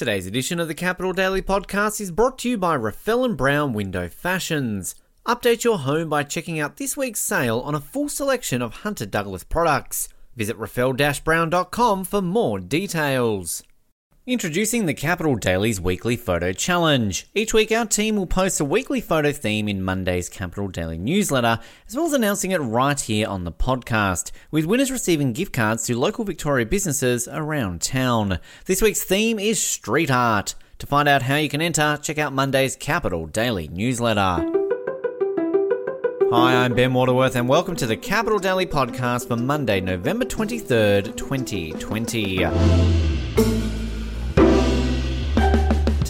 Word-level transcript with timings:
Today's 0.00 0.26
edition 0.26 0.58
of 0.58 0.66
the 0.66 0.74
Capital 0.74 1.12
Daily 1.12 1.42
Podcast 1.42 2.00
is 2.00 2.10
brought 2.10 2.38
to 2.38 2.48
you 2.48 2.56
by 2.56 2.74
Raffel 2.74 3.22
and 3.22 3.36
Brown 3.36 3.74
Window 3.74 4.08
Fashions. 4.08 4.94
Update 5.26 5.62
your 5.62 5.76
home 5.76 6.08
by 6.08 6.22
checking 6.22 6.58
out 6.58 6.78
this 6.78 6.96
week's 6.96 7.20
sale 7.20 7.60
on 7.60 7.74
a 7.74 7.80
full 7.80 8.08
selection 8.08 8.62
of 8.62 8.76
Hunter 8.76 9.04
Douglas 9.04 9.44
products. 9.44 10.08
Visit 10.34 10.56
raffel-brown.com 10.56 12.04
for 12.04 12.22
more 12.22 12.58
details. 12.60 13.62
Introducing 14.26 14.84
the 14.84 14.92
Capital 14.92 15.34
Daily's 15.34 15.80
weekly 15.80 16.14
photo 16.14 16.52
challenge. 16.52 17.26
Each 17.34 17.54
week, 17.54 17.72
our 17.72 17.86
team 17.86 18.16
will 18.16 18.26
post 18.26 18.60
a 18.60 18.66
weekly 18.66 19.00
photo 19.00 19.32
theme 19.32 19.66
in 19.66 19.82
Monday's 19.82 20.28
Capital 20.28 20.68
Daily 20.68 20.98
newsletter, 20.98 21.58
as 21.88 21.96
well 21.96 22.04
as 22.04 22.12
announcing 22.12 22.50
it 22.50 22.58
right 22.58 23.00
here 23.00 23.26
on 23.26 23.44
the 23.44 23.50
podcast, 23.50 24.30
with 24.50 24.66
winners 24.66 24.92
receiving 24.92 25.32
gift 25.32 25.54
cards 25.54 25.86
to 25.86 25.98
local 25.98 26.26
Victoria 26.26 26.66
businesses 26.66 27.28
around 27.28 27.80
town. 27.80 28.38
This 28.66 28.82
week's 28.82 29.02
theme 29.02 29.38
is 29.38 29.60
street 29.60 30.10
art. 30.10 30.54
To 30.80 30.86
find 30.86 31.08
out 31.08 31.22
how 31.22 31.36
you 31.36 31.48
can 31.48 31.62
enter, 31.62 31.98
check 32.02 32.18
out 32.18 32.34
Monday's 32.34 32.76
Capital 32.76 33.26
Daily 33.26 33.68
newsletter. 33.68 34.44
Hi, 36.30 36.62
I'm 36.62 36.74
Ben 36.74 36.92
Waterworth, 36.92 37.36
and 37.36 37.48
welcome 37.48 37.74
to 37.76 37.86
the 37.86 37.96
Capital 37.96 38.38
Daily 38.38 38.66
podcast 38.66 39.28
for 39.28 39.36
Monday, 39.36 39.80
November 39.80 40.26
23rd, 40.26 41.16
2020. 41.16 43.19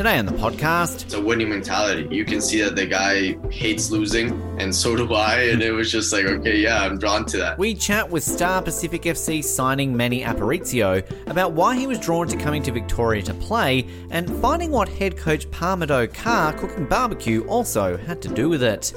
Today 0.01 0.19
on 0.19 0.25
the 0.25 0.33
podcast, 0.33 1.03
it's 1.03 1.13
a 1.13 1.21
winning 1.21 1.51
mentality. 1.51 2.09
You 2.11 2.25
can 2.25 2.41
see 2.41 2.63
that 2.63 2.75
the 2.75 2.87
guy 2.87 3.37
hates 3.51 3.91
losing, 3.91 4.33
and 4.59 4.75
so 4.75 4.97
do 4.97 5.13
I. 5.13 5.51
And 5.51 5.61
it 5.61 5.73
was 5.73 5.93
just 5.93 6.11
like, 6.11 6.25
okay, 6.25 6.57
yeah, 6.57 6.81
I'm 6.81 6.99
drawn 6.99 7.27
to 7.27 7.37
that. 7.37 7.59
We 7.59 7.75
chat 7.75 8.09
with 8.09 8.25
Star 8.25 8.63
Pacific 8.63 9.03
FC 9.03 9.45
signing 9.45 9.95
Manny 9.95 10.23
Aparicio 10.23 11.05
about 11.29 11.53
why 11.53 11.77
he 11.77 11.87
was 11.87 11.99
drawn 11.99 12.27
to 12.29 12.37
coming 12.39 12.63
to 12.63 12.73
Victoria 12.73 13.21
to 13.21 13.35
play, 13.35 13.87
and 14.09 14.35
finding 14.41 14.71
what 14.71 14.89
head 14.89 15.19
coach 15.19 15.51
Pa-Modou 15.51 16.15
Kah 16.15 16.55
cooking 16.57 16.87
barbecue 16.87 17.45
also 17.45 17.99
had 17.99 18.23
to 18.23 18.29
do 18.29 18.49
with 18.49 18.63
it. 18.63 18.95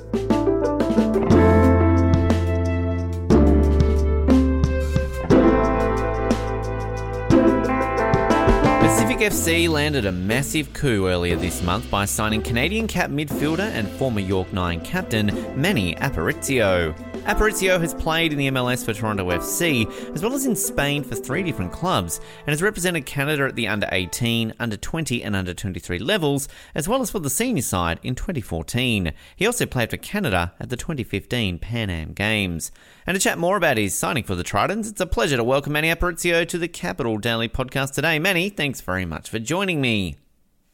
FC 9.23 9.69
landed 9.69 10.05
a 10.05 10.11
massive 10.11 10.73
coup 10.73 11.07
earlier 11.07 11.37
this 11.37 11.63
month 11.63 11.89
by 11.89 12.03
signing 12.03 12.41
Canadian 12.41 12.87
cap 12.87 13.09
midfielder 13.09 13.71
and 13.71 13.87
former 13.91 14.19
York 14.19 14.51
9 14.51 14.81
captain 14.81 15.27
Manny 15.55 15.95
Aparicio. 15.95 16.93
Aparicio 17.25 17.79
has 17.79 17.93
played 17.93 18.33
in 18.33 18.37
the 18.37 18.49
MLS 18.49 18.83
for 18.83 18.93
Toronto 18.93 19.29
FC, 19.29 19.89
as 20.13 20.21
well 20.21 20.33
as 20.33 20.45
in 20.45 20.57
Spain 20.57 21.05
for 21.05 21.15
three 21.15 21.41
different 21.41 21.71
clubs, 21.71 22.19
and 22.39 22.49
has 22.49 22.61
represented 22.61 23.05
Canada 23.05 23.45
at 23.45 23.55
the 23.55 23.65
under 23.65 23.87
18, 23.93 24.53
under 24.59 24.75
20, 24.75 25.23
and 25.23 25.33
under 25.33 25.53
23 25.53 25.99
levels, 25.99 26.49
as 26.75 26.89
well 26.89 27.01
as 27.01 27.09
for 27.09 27.19
the 27.19 27.29
senior 27.29 27.61
side 27.61 28.01
in 28.03 28.13
2014. 28.13 29.13
He 29.37 29.45
also 29.45 29.65
played 29.65 29.89
for 29.89 29.95
Canada 29.95 30.53
at 30.59 30.69
the 30.69 30.75
2015 30.75 31.59
Pan 31.59 31.89
Am 31.89 32.11
Games. 32.11 32.73
And 33.07 33.15
to 33.15 33.21
chat 33.21 33.37
more 33.37 33.55
about 33.55 33.77
his 33.77 33.97
signing 33.97 34.25
for 34.25 34.35
the 34.35 34.43
Tritons, 34.43 34.89
it's 34.89 34.99
a 34.99 35.05
pleasure 35.05 35.37
to 35.37 35.45
welcome 35.45 35.71
Manny 35.71 35.87
Aparicio 35.87 36.45
to 36.49 36.57
the 36.57 36.67
Capital 36.67 37.17
Daily 37.17 37.47
podcast 37.47 37.93
today. 37.93 38.19
Manny, 38.19 38.49
thanks 38.49 38.81
very 38.81 39.05
much 39.05 39.29
for 39.29 39.39
joining 39.39 39.79
me. 39.79 40.17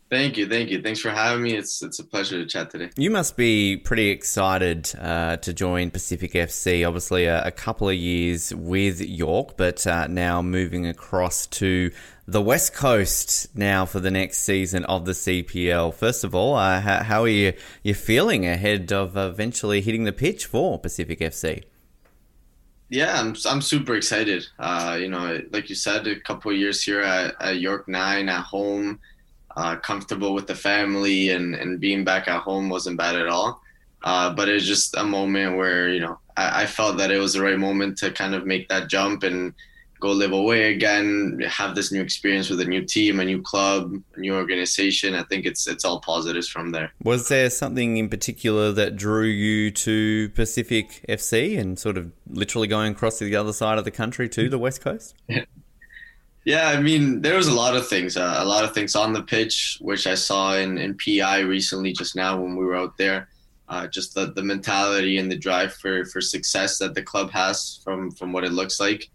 Thank 0.09 0.37
you, 0.37 0.47
thank 0.49 0.71
you. 0.71 0.81
Thanks 0.81 0.99
for 0.99 1.11
having 1.11 1.43
me. 1.43 1.55
It's 1.55 1.83
it's 1.83 1.99
a 1.99 2.03
pleasure 2.03 2.39
to 2.39 2.45
chat 2.47 2.71
today. 2.71 2.89
You 2.97 3.11
must 3.11 3.37
be 3.37 3.77
pretty 3.77 4.09
excited 4.09 4.91
uh, 4.99 5.37
to 5.37 5.53
join 5.53 5.91
Pacific 5.91 6.33
FC. 6.33 6.87
Obviously, 6.87 7.25
a, 7.25 7.43
a, 7.45 7.51
couple 7.51 7.89
of 7.89 7.95
years 7.95 8.53
with 8.55 9.01
York, 9.01 9.55
but 9.55 9.85
uh, 9.85 10.07
now 10.07 10.41
moving 10.41 10.87
across 10.87 11.45
to 11.47 11.91
the 12.27 12.41
West 12.41 12.73
Coast 12.73 13.55
now 13.55 13.85
for 13.85 13.99
the 13.99 14.09
next 14.09 14.39
season 14.39 14.83
of 14.85 15.05
the 15.05 15.11
CPL. 15.11 15.93
First 15.93 16.23
of 16.23 16.33
all, 16.33 16.55
uh, 16.55 16.79
how, 16.79 17.03
how, 17.03 17.21
are 17.21 17.27
you 17.27 17.53
you 17.83 17.93
feeling 17.93 18.47
ahead 18.47 18.91
of 18.91 19.15
eventually 19.15 19.79
hitting 19.79 20.05
the 20.05 20.13
pitch 20.13 20.47
for 20.47 20.79
Pacific 20.79 21.19
FC? 21.19 21.65
Yeah, 22.89 23.19
I'm 23.19 23.35
I'm 23.47 23.61
super 23.61 23.93
excited. 23.93 24.47
Uh, 24.57 24.97
you 24.99 25.07
know, 25.07 25.39
like 25.51 25.69
you 25.69 25.75
said, 25.75 26.07
a 26.07 26.19
couple 26.19 26.49
of 26.49 26.57
years 26.57 26.81
here 26.81 27.01
at, 27.01 27.35
at 27.39 27.59
York 27.59 27.87
Nine 27.87 28.27
at 28.27 28.41
home 28.41 28.99
uh, 29.59 29.75
comfortable 29.75 30.33
with 30.33 30.47
the 30.47 30.55
family 30.55 31.29
and, 31.29 31.53
and 31.53 31.81
being 31.81 32.05
back 32.05 32.29
at 32.29 32.41
home 32.41 32.69
wasn't 32.69 32.97
bad 32.97 33.15
at 33.15 33.27
all. 33.27 33.61
Uh, 34.01 34.33
but 34.33 34.47
it 34.47 34.53
was 34.53 34.65
just 34.65 34.95
a 34.95 35.03
moment 35.03 35.57
where, 35.57 35.89
you 35.89 35.99
know, 35.99 36.17
I, 36.37 36.61
I, 36.63 36.65
felt 36.65 36.97
that 36.99 37.11
it 37.11 37.17
was 37.17 37.33
the 37.33 37.41
right 37.41 37.59
moment 37.59 37.97
to 37.97 38.11
kind 38.11 38.33
of 38.33 38.45
make 38.45 38.69
that 38.69 38.87
jump 38.87 39.23
and 39.23 39.53
go 39.99 40.11
live 40.11 40.31
away 40.31 40.73
again, 40.73 41.41
have 41.45 41.75
this 41.75 41.91
new 41.91 42.01
experience 42.01 42.49
with 42.49 42.61
a 42.61 42.65
new 42.65 42.85
team, 42.85 43.19
a 43.19 43.25
new 43.25 43.41
club, 43.41 44.01
a 44.15 44.19
new 44.21 44.33
organization. 44.33 45.15
I 45.15 45.23
think 45.23 45.45
it's 45.45 45.67
it's 45.67 45.83
all 45.83 45.99
positives 45.99 46.47
from 46.47 46.71
there. 46.71 46.93
Was 47.03 47.27
there 47.27 47.49
something 47.49 47.97
in 47.97 48.07
particular 48.07 48.71
that 48.71 48.95
drew 48.95 49.25
you 49.25 49.71
to 49.71 50.29
Pacific 50.29 51.03
FC 51.09 51.59
and 51.59 51.77
sort 51.77 51.97
of 51.97 52.13
literally 52.29 52.69
going 52.69 52.93
across 52.93 53.17
to 53.17 53.25
the 53.25 53.35
other 53.35 53.51
side 53.51 53.77
of 53.77 53.83
the 53.83 53.91
country 53.91 54.29
to 54.29 54.47
the 54.47 54.57
West 54.57 54.79
Coast? 54.79 55.15
Yeah, 56.45 56.69
I 56.69 56.81
mean, 56.81 57.21
there 57.21 57.35
was 57.35 57.47
a 57.47 57.53
lot 57.53 57.75
of 57.75 57.87
things, 57.87 58.17
uh, 58.17 58.37
a 58.37 58.45
lot 58.45 58.63
of 58.63 58.73
things 58.73 58.95
on 58.95 59.13
the 59.13 59.21
pitch, 59.21 59.77
which 59.81 60.07
I 60.07 60.15
saw 60.15 60.55
in, 60.55 60.77
in 60.77 60.95
PEI 60.95 61.41
recently, 61.41 61.93
just 61.93 62.15
now 62.15 62.41
when 62.41 62.55
we 62.55 62.65
were 62.65 62.75
out 62.75 62.97
there. 62.97 63.29
Uh, 63.67 63.85
just 63.85 64.15
the, 64.15 64.27
the 64.33 64.41
mentality 64.41 65.19
and 65.19 65.31
the 65.31 65.37
drive 65.37 65.73
for, 65.75 66.03
for 66.05 66.21
success 66.21 66.79
that 66.79 66.95
the 66.95 67.03
club 67.03 67.29
has 67.29 67.79
from, 67.83 68.09
from 68.11 68.33
what 68.33 68.43
it 68.43 68.51
looks 68.51 68.79
like. 68.79 69.09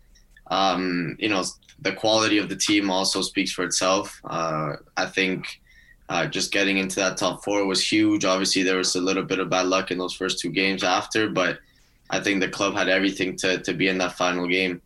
Um, 0.48 1.16
you 1.18 1.28
know, 1.28 1.44
the 1.80 1.92
quality 1.92 2.38
of 2.38 2.48
the 2.48 2.56
team 2.56 2.88
also 2.88 3.20
speaks 3.20 3.50
for 3.50 3.64
itself. 3.64 4.20
Uh, 4.24 4.76
I 4.96 5.06
think 5.06 5.60
uh, 6.08 6.26
just 6.26 6.52
getting 6.52 6.78
into 6.78 6.96
that 6.96 7.16
top 7.16 7.42
four 7.42 7.66
was 7.66 7.90
huge. 7.90 8.24
Obviously, 8.24 8.62
there 8.62 8.76
was 8.76 8.94
a 8.94 9.00
little 9.00 9.24
bit 9.24 9.40
of 9.40 9.50
bad 9.50 9.66
luck 9.66 9.90
in 9.90 9.98
those 9.98 10.14
first 10.14 10.38
two 10.38 10.50
games 10.50 10.84
after, 10.84 11.28
but 11.28 11.58
I 12.10 12.20
think 12.20 12.40
the 12.40 12.48
club 12.48 12.74
had 12.74 12.88
everything 12.88 13.36
to, 13.38 13.58
to 13.58 13.72
be 13.72 13.88
in 13.88 13.98
that 13.98 14.12
final 14.12 14.46
game. 14.46 14.82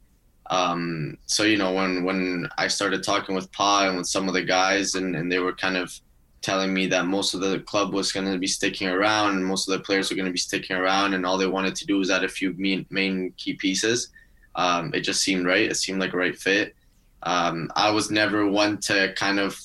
Um, 0.50 1.19
so 1.26 1.42
you 1.42 1.59
know 1.59 1.72
when 1.72 2.04
when 2.04 2.48
I 2.56 2.69
started 2.69 3.03
talking 3.03 3.34
with 3.34 3.53
Pa 3.53 3.88
and 3.88 3.98
with 3.98 4.06
some 4.06 4.28
of 4.28 4.34
the 4.34 4.42
guys, 4.42 4.94
and, 4.94 5.14
and 5.14 5.31
they 5.31 5.38
were 5.38 5.54
kind 5.54 5.76
of 5.76 5.92
telling 6.41 6.72
me 6.72 6.86
that 6.86 7.06
most 7.06 7.34
of 7.34 7.41
the 7.41 7.60
club 7.60 7.92
was 7.92 8.12
going 8.12 8.31
to 8.31 8.38
be 8.38 8.47
sticking 8.47 8.88
around, 8.88 9.37
and 9.37 9.44
most 9.44 9.69
of 9.69 9.76
the 9.76 9.84
players 9.84 10.10
were 10.10 10.16
going 10.16 10.26
to 10.26 10.32
be 10.32 10.38
sticking 10.38 10.76
around, 10.76 11.14
and 11.14 11.26
all 11.26 11.38
they 11.38 11.47
wanted 11.47 11.75
to 11.76 11.87
do 11.87 11.98
was 11.98 12.10
add 12.10 12.25
a 12.25 12.28
few 12.28 12.54
main, 12.56 12.87
main 12.91 13.32
key 13.37 13.54
pieces. 13.54 14.10
Um, 14.54 14.92
it 14.94 15.00
just 15.00 15.22
seemed 15.22 15.47
right. 15.47 15.70
It 15.70 15.76
seemed 15.76 16.00
like 16.00 16.14
a 16.14 16.16
right 16.16 16.37
fit. 16.37 16.75
Um, 17.22 17.70
I 17.75 17.91
was 17.91 18.10
never 18.10 18.48
one 18.48 18.78
to 18.82 19.12
kind 19.14 19.38
of, 19.38 19.60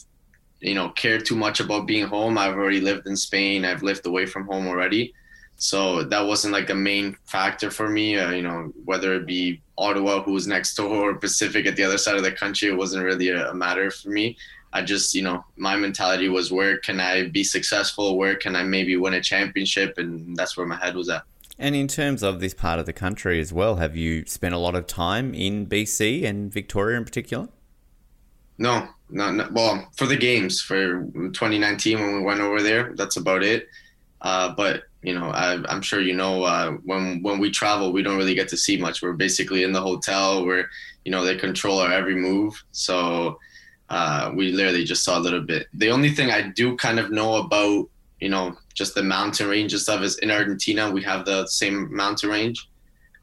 you 0.59 0.73
know, 0.73 0.89
care 0.89 1.19
too 1.19 1.35
much 1.35 1.59
about 1.59 1.87
being 1.87 2.07
home. 2.07 2.37
I've 2.37 2.55
already 2.55 2.81
lived 2.81 3.07
in 3.07 3.15
Spain. 3.15 3.65
I've 3.65 3.83
lived 3.83 4.05
away 4.05 4.25
from 4.25 4.45
home 4.47 4.67
already. 4.67 5.13
So 5.57 6.03
that 6.03 6.25
wasn't 6.25 6.53
like 6.53 6.69
a 6.69 6.75
main 6.75 7.15
factor 7.25 7.71
for 7.71 7.89
me. 7.89 8.17
Uh, 8.17 8.31
you 8.31 8.41
know, 8.41 8.73
whether 8.85 9.13
it 9.13 9.25
be 9.25 9.61
Ottawa, 9.77 10.21
who 10.21 10.33
was 10.33 10.47
next 10.47 10.75
door, 10.75 11.11
or 11.11 11.15
Pacific 11.15 11.65
at 11.65 11.75
the 11.75 11.83
other 11.83 11.97
side 11.97 12.15
of 12.15 12.23
the 12.23 12.31
country, 12.31 12.69
it 12.69 12.77
wasn't 12.77 13.05
really 13.05 13.29
a, 13.29 13.51
a 13.51 13.53
matter 13.53 13.89
for 13.89 14.09
me. 14.09 14.37
I 14.73 14.81
just, 14.81 15.13
you 15.13 15.21
know, 15.21 15.45
my 15.55 15.75
mentality 15.75 16.29
was 16.29 16.51
where 16.51 16.77
can 16.79 16.99
I 16.99 17.27
be 17.27 17.43
successful? 17.43 18.17
Where 18.17 18.35
can 18.35 18.55
I 18.55 18.63
maybe 18.63 18.97
win 18.97 19.13
a 19.13 19.21
championship? 19.21 19.97
And 19.97 20.35
that's 20.35 20.57
where 20.57 20.65
my 20.65 20.77
head 20.77 20.95
was 20.95 21.09
at. 21.09 21.23
And 21.59 21.75
in 21.75 21.87
terms 21.87 22.23
of 22.23 22.39
this 22.39 22.55
part 22.55 22.79
of 22.79 22.87
the 22.87 22.93
country 22.93 23.39
as 23.39 23.53
well, 23.53 23.75
have 23.75 23.95
you 23.95 24.25
spent 24.25 24.55
a 24.55 24.57
lot 24.57 24.73
of 24.73 24.87
time 24.87 25.35
in 25.35 25.67
BC 25.67 26.25
and 26.25 26.51
Victoria 26.51 26.97
in 26.97 27.05
particular? 27.05 27.49
No, 28.57 28.87
no, 29.09 29.31
no. 29.31 29.47
Well, 29.51 29.87
for 29.95 30.07
the 30.07 30.17
games 30.17 30.61
for 30.61 31.03
2019 31.03 31.99
when 31.99 32.13
we 32.15 32.21
went 32.21 32.41
over 32.41 32.61
there, 32.61 32.93
that's 32.95 33.17
about 33.17 33.43
it. 33.43 33.67
Uh, 34.23 34.53
but 34.55 34.83
you 35.01 35.13
know, 35.13 35.29
I, 35.29 35.59
am 35.71 35.81
sure 35.81 36.01
you 36.01 36.15
know 36.15 36.43
uh, 36.43 36.71
when 36.85 37.21
when 37.21 37.39
we 37.39 37.51
travel, 37.51 37.91
we 37.91 38.01
don't 38.01 38.17
really 38.17 38.35
get 38.35 38.47
to 38.49 38.57
see 38.57 38.77
much. 38.77 39.01
We're 39.01 39.13
basically 39.13 39.63
in 39.63 39.73
the 39.73 39.81
hotel 39.81 40.45
where 40.45 40.69
you 41.03 41.11
know 41.11 41.23
they 41.23 41.35
control 41.35 41.79
our 41.79 41.91
every 41.91 42.15
move. 42.15 42.63
So 42.71 43.37
uh, 43.89 44.31
we 44.33 44.51
literally 44.51 44.85
just 44.85 45.03
saw 45.03 45.19
a 45.19 45.21
little 45.21 45.41
bit. 45.41 45.67
The 45.73 45.91
only 45.91 46.09
thing 46.09 46.31
I 46.31 46.49
do 46.49 46.77
kind 46.77 46.99
of 46.99 47.11
know 47.11 47.35
about 47.35 47.89
you 48.21 48.29
know 48.29 48.55
just 48.73 48.95
the 48.95 49.03
mountain 49.03 49.49
range 49.49 49.73
and 49.73 49.81
stuff 49.81 50.01
is 50.01 50.17
in 50.19 50.31
Argentina 50.31 50.89
we 50.89 51.03
have 51.03 51.25
the 51.25 51.45
same 51.47 51.93
mountain 51.93 52.29
range. 52.29 52.67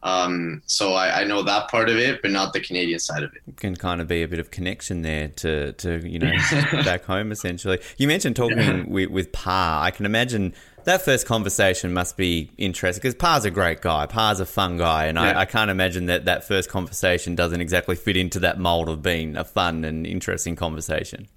Um, 0.02 0.62
so 0.64 0.94
I, 0.94 1.20
I, 1.20 1.24
know 1.24 1.42
that 1.42 1.70
part 1.70 1.90
of 1.90 1.98
it, 1.98 2.22
but 2.22 2.30
not 2.30 2.54
the 2.54 2.60
Canadian 2.60 2.98
side 2.98 3.22
of 3.22 3.34
it. 3.34 3.42
it. 3.46 3.58
Can 3.58 3.76
kind 3.76 4.00
of 4.00 4.08
be 4.08 4.22
a 4.22 4.28
bit 4.28 4.38
of 4.38 4.50
connection 4.50 5.02
there 5.02 5.28
to, 5.28 5.72
to 5.74 6.08
you 6.08 6.18
know 6.18 6.32
back 6.84 7.04
home 7.04 7.30
essentially. 7.30 7.80
You 7.98 8.08
mentioned 8.08 8.34
talking 8.34 8.58
yeah. 8.58 8.84
with, 8.86 9.10
with 9.10 9.32
Pa. 9.32 9.82
I 9.82 9.90
can 9.90 10.06
imagine 10.06 10.54
that 10.84 11.02
first 11.02 11.26
conversation 11.26 11.92
must 11.92 12.16
be 12.16 12.50
interesting 12.58 13.00
because 13.00 13.14
Pa's 13.14 13.44
a 13.44 13.50
great 13.50 13.80
guy. 13.80 14.06
Pa's 14.06 14.40
a 14.40 14.46
fun 14.46 14.76
guy, 14.76 15.06
and 15.06 15.16
yeah. 15.16 15.38
I, 15.38 15.40
I, 15.40 15.44
can't 15.44 15.70
imagine 15.70 16.06
that 16.06 16.24
that 16.26 16.46
first 16.46 16.68
conversation 16.68 17.34
doesn't 17.34 17.60
exactly 17.60 17.96
fit 17.96 18.16
into 18.16 18.40
that 18.40 18.58
mold 18.58 18.88
of 18.88 19.02
being 19.02 19.36
a 19.36 19.44
fun 19.44 19.84
and 19.84 20.06
interesting 20.06 20.56
conversation. 20.56 21.28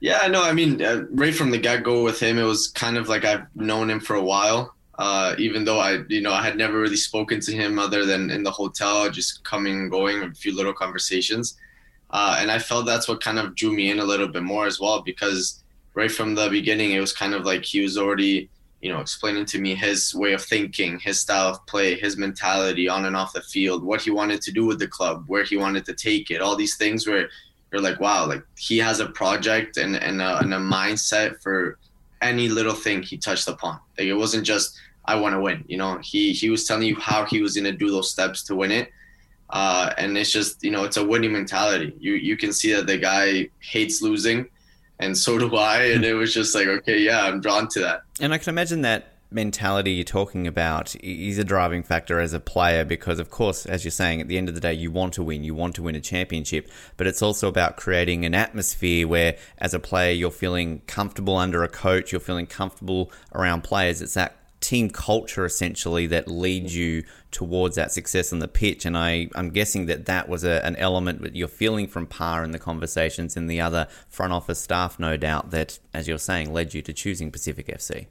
Yeah, 0.00 0.26
no, 0.28 0.42
I 0.42 0.52
mean, 0.52 0.82
uh, 0.82 1.04
right 1.10 1.34
from 1.34 1.50
the 1.50 1.58
get 1.58 1.82
go 1.82 2.02
with 2.02 2.20
him, 2.20 2.38
it 2.38 2.44
was 2.44 2.68
kind 2.68 2.96
of 2.96 3.08
like 3.08 3.24
I've 3.24 3.44
known 3.54 3.90
him 3.90 4.00
for 4.00 4.16
a 4.16 4.22
while. 4.22 4.74
Uh, 4.98 5.34
even 5.38 5.64
though 5.64 5.78
I, 5.78 6.00
you 6.08 6.20
know, 6.20 6.32
I 6.32 6.42
had 6.42 6.56
never 6.56 6.78
really 6.78 6.96
spoken 6.96 7.40
to 7.40 7.52
him 7.52 7.78
other 7.78 8.04
than 8.04 8.30
in 8.30 8.42
the 8.42 8.50
hotel, 8.50 9.08
just 9.10 9.44
coming 9.44 9.78
and 9.78 9.90
going, 9.90 10.22
a 10.22 10.34
few 10.34 10.54
little 10.54 10.74
conversations. 10.74 11.56
Uh, 12.10 12.36
and 12.38 12.50
I 12.50 12.58
felt 12.58 12.86
that's 12.86 13.08
what 13.08 13.22
kind 13.22 13.38
of 13.38 13.54
drew 13.54 13.72
me 13.72 13.90
in 13.90 14.00
a 14.00 14.04
little 14.04 14.28
bit 14.28 14.42
more 14.42 14.66
as 14.66 14.80
well, 14.80 15.00
because 15.00 15.59
right 15.94 16.10
from 16.10 16.34
the 16.34 16.48
beginning, 16.48 16.92
it 16.92 17.00
was 17.00 17.12
kind 17.12 17.34
of 17.34 17.44
like 17.44 17.64
he 17.64 17.80
was 17.80 17.98
already, 17.98 18.48
you 18.80 18.92
know, 18.92 19.00
explaining 19.00 19.44
to 19.46 19.60
me 19.60 19.74
his 19.74 20.14
way 20.14 20.32
of 20.32 20.42
thinking, 20.42 20.98
his 20.98 21.20
style 21.20 21.48
of 21.48 21.66
play, 21.66 21.98
his 21.98 22.16
mentality 22.16 22.88
on 22.88 23.04
and 23.04 23.16
off 23.16 23.32
the 23.32 23.42
field, 23.42 23.82
what 23.82 24.00
he 24.00 24.10
wanted 24.10 24.40
to 24.42 24.52
do 24.52 24.64
with 24.64 24.78
the 24.78 24.88
club, 24.88 25.24
where 25.26 25.44
he 25.44 25.56
wanted 25.56 25.84
to 25.86 25.94
take 25.94 26.30
it, 26.30 26.40
all 26.40 26.56
these 26.56 26.76
things 26.76 27.06
where 27.06 27.28
you're 27.72 27.82
like, 27.82 28.00
wow, 28.00 28.26
like 28.26 28.42
he 28.56 28.78
has 28.78 29.00
a 29.00 29.06
project 29.10 29.76
and, 29.76 29.96
and, 29.96 30.20
a, 30.20 30.38
and 30.38 30.52
a 30.54 30.58
mindset 30.58 31.42
for 31.42 31.78
any 32.22 32.48
little 32.48 32.74
thing 32.74 33.02
he 33.02 33.16
touched 33.16 33.48
upon. 33.48 33.78
Like 33.98 34.08
it 34.08 34.14
wasn't 34.14 34.44
just, 34.44 34.78
I 35.04 35.16
want 35.16 35.34
to 35.34 35.40
win, 35.40 35.64
you 35.68 35.76
know, 35.76 35.98
he, 36.02 36.32
he 36.32 36.50
was 36.50 36.66
telling 36.66 36.86
you 36.86 36.96
how 36.96 37.24
he 37.24 37.42
was 37.42 37.54
going 37.54 37.64
to 37.64 37.72
do 37.72 37.90
those 37.90 38.10
steps 38.10 38.42
to 38.44 38.54
win 38.54 38.70
it 38.70 38.90
uh, 39.52 39.92
and 39.98 40.16
it's 40.16 40.30
just 40.30 40.62
you 40.62 40.70
know 40.70 40.84
it's 40.84 40.96
a 40.96 41.04
winning 41.04 41.32
mentality. 41.32 41.94
You 41.98 42.14
you 42.14 42.36
can 42.36 42.52
see 42.52 42.72
that 42.72 42.86
the 42.86 42.98
guy 42.98 43.48
hates 43.58 44.00
losing, 44.00 44.46
and 45.00 45.16
so 45.16 45.38
do 45.38 45.56
I. 45.56 45.84
And 45.86 46.04
it 46.04 46.14
was 46.14 46.32
just 46.32 46.54
like 46.54 46.66
okay, 46.66 46.98
yeah, 46.98 47.22
I'm 47.22 47.40
drawn 47.40 47.68
to 47.68 47.80
that. 47.80 48.02
And 48.20 48.32
I 48.32 48.38
can 48.38 48.50
imagine 48.50 48.82
that 48.82 49.14
mentality 49.32 49.92
you're 49.92 50.04
talking 50.04 50.46
about 50.46 50.96
is 51.04 51.38
a 51.38 51.44
driving 51.44 51.82
factor 51.82 52.18
as 52.18 52.32
a 52.32 52.40
player 52.40 52.84
because 52.84 53.20
of 53.20 53.30
course 53.30 53.64
as 53.64 53.84
you're 53.84 53.90
saying 53.90 54.20
at 54.20 54.26
the 54.26 54.36
end 54.36 54.48
of 54.48 54.56
the 54.56 54.60
day 54.60 54.72
you 54.72 54.90
want 54.90 55.14
to 55.14 55.22
win 55.22 55.44
you 55.44 55.54
want 55.54 55.74
to 55.74 55.82
win 55.82 55.94
a 55.94 56.00
championship 56.00 56.68
but 56.96 57.06
it's 57.06 57.22
also 57.22 57.46
about 57.46 57.76
creating 57.76 58.24
an 58.24 58.34
atmosphere 58.34 59.06
where 59.06 59.36
as 59.58 59.72
a 59.72 59.78
player 59.78 60.10
you're 60.12 60.32
feeling 60.32 60.80
comfortable 60.88 61.36
under 61.36 61.62
a 61.62 61.68
coach 61.68 62.10
you're 62.10 62.20
feeling 62.20 62.46
comfortable 62.46 63.12
around 63.32 63.62
players 63.62 64.02
it's 64.02 64.14
that 64.14 64.36
team 64.60 64.90
culture 64.90 65.44
essentially 65.44 66.06
that 66.06 66.28
leads 66.28 66.76
you 66.76 67.02
towards 67.30 67.76
that 67.76 67.92
success 67.92 68.32
on 68.32 68.38
the 68.40 68.48
pitch. 68.48 68.84
And 68.84 68.96
I, 68.96 69.28
I'm 69.34 69.50
guessing 69.50 69.86
that 69.86 70.06
that 70.06 70.28
was 70.28 70.44
a, 70.44 70.64
an 70.64 70.76
element 70.76 71.22
that 71.22 71.34
you're 71.34 71.48
feeling 71.48 71.86
from 71.86 72.06
Pa 72.06 72.42
in 72.42 72.52
the 72.52 72.58
conversations 72.58 73.36
and 73.36 73.50
the 73.50 73.60
other 73.60 73.88
front 74.08 74.32
office 74.32 74.60
staff, 74.60 74.98
no 74.98 75.16
doubt, 75.16 75.50
that, 75.50 75.78
as 75.94 76.06
you're 76.06 76.18
saying, 76.18 76.52
led 76.52 76.74
you 76.74 76.82
to 76.82 76.92
choosing 76.92 77.30
Pacific 77.30 77.66
FC. 77.68 78.06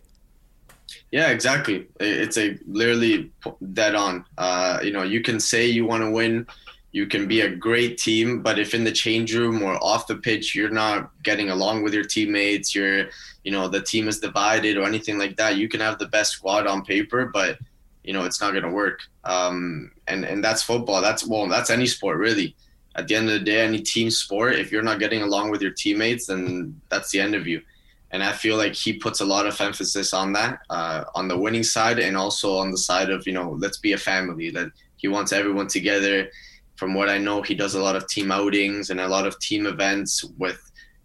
Yeah, 1.12 1.30
exactly. 1.30 1.88
It's 2.00 2.38
a 2.38 2.57
literally 2.68 3.31
dead 3.74 3.95
on. 3.95 4.25
Uh, 4.38 4.80
you 4.84 4.92
know, 4.92 5.04
you 5.04 5.22
can 5.22 5.40
say 5.40 5.68
you 5.68 5.86
want 5.86 6.04
to 6.04 6.10
win, 6.10 6.48
you 6.91 7.06
can 7.06 7.27
be 7.27 7.41
a 7.41 7.56
great 7.56 7.97
team, 7.97 8.41
but 8.41 8.57
if 8.57 8.74
in 8.74 8.83
the 8.83 8.91
change 8.91 9.36
room 9.36 9.62
or 9.62 9.75
off 9.83 10.07
the 10.07 10.15
pitch 10.15 10.56
you're 10.56 10.71
not 10.71 11.12
getting 11.24 11.50
along 11.50 11.83
with 11.83 11.94
your 11.94 12.03
teammates, 12.03 12.74
you're 12.74 13.09
you 13.44 13.51
know 13.51 13.68
the 13.68 13.81
team 13.81 14.07
is 14.07 14.19
divided 14.19 14.77
or 14.77 14.86
anything 14.86 15.18
like 15.18 15.38
that 15.38 15.57
you 15.57 15.69
can 15.69 15.80
have 15.80 15.97
the 15.97 16.07
best 16.07 16.33
squad 16.33 16.68
on 16.68 16.83
paper 16.83 17.25
but 17.33 17.57
you 18.03 18.12
know 18.12 18.25
it's 18.25 18.41
not 18.41 18.51
going 18.51 18.63
to 18.63 18.69
work. 18.71 19.01
Um, 19.24 19.91
and 20.07 20.25
and 20.25 20.44
that's 20.44 20.63
football. 20.63 21.01
That's 21.01 21.25
well 21.25 21.47
that's 21.47 21.69
any 21.69 21.86
sport 21.86 22.18
really. 22.18 22.56
At 22.95 23.07
the 23.07 23.15
end 23.15 23.30
of 23.30 23.33
the 23.33 23.45
day 23.45 23.62
any 23.62 23.81
team 23.81 24.09
sport 24.09 24.56
if 24.56 24.71
you're 24.71 24.81
not 24.81 25.00
getting 25.00 25.21
along 25.21 25.51
with 25.51 25.62
your 25.62 25.71
teammates 25.71 26.25
then 26.25 26.81
that's 26.89 27.12
the 27.12 27.19
end 27.19 27.35
of 27.35 27.45
you. 27.45 27.62
And 28.12 28.24
i 28.24 28.31
feel 28.33 28.57
like 28.57 28.74
he 28.74 28.94
puts 28.94 29.21
a 29.21 29.25
lot 29.25 29.45
of 29.45 29.62
emphasis 29.62 30.13
on 30.15 30.33
that 30.33 30.62
uh, 30.71 31.03
on 31.13 31.27
the 31.27 31.38
winning 31.38 31.62
side 31.62 32.00
and 32.00 32.18
also 32.18 32.57
on 32.57 32.71
the 32.71 32.77
side 32.77 33.12
of 33.12 33.27
you 33.27 33.33
know 33.33 33.51
let's 33.59 33.77
be 33.77 33.94
a 33.94 33.97
family 34.00 34.50
that 34.50 34.71
he 34.97 35.07
wants 35.07 35.31
everyone 35.31 35.68
together 35.68 36.27
from 36.80 36.94
what 36.94 37.10
i 37.10 37.18
know 37.18 37.42
he 37.42 37.54
does 37.54 37.76
a 37.76 37.81
lot 37.81 37.96
of 37.96 38.08
team 38.08 38.31
outings 38.31 38.90
and 38.90 39.00
a 39.00 39.08
lot 39.08 39.28
of 39.28 39.38
team 39.40 39.66
events 39.68 40.24
with 40.38 40.62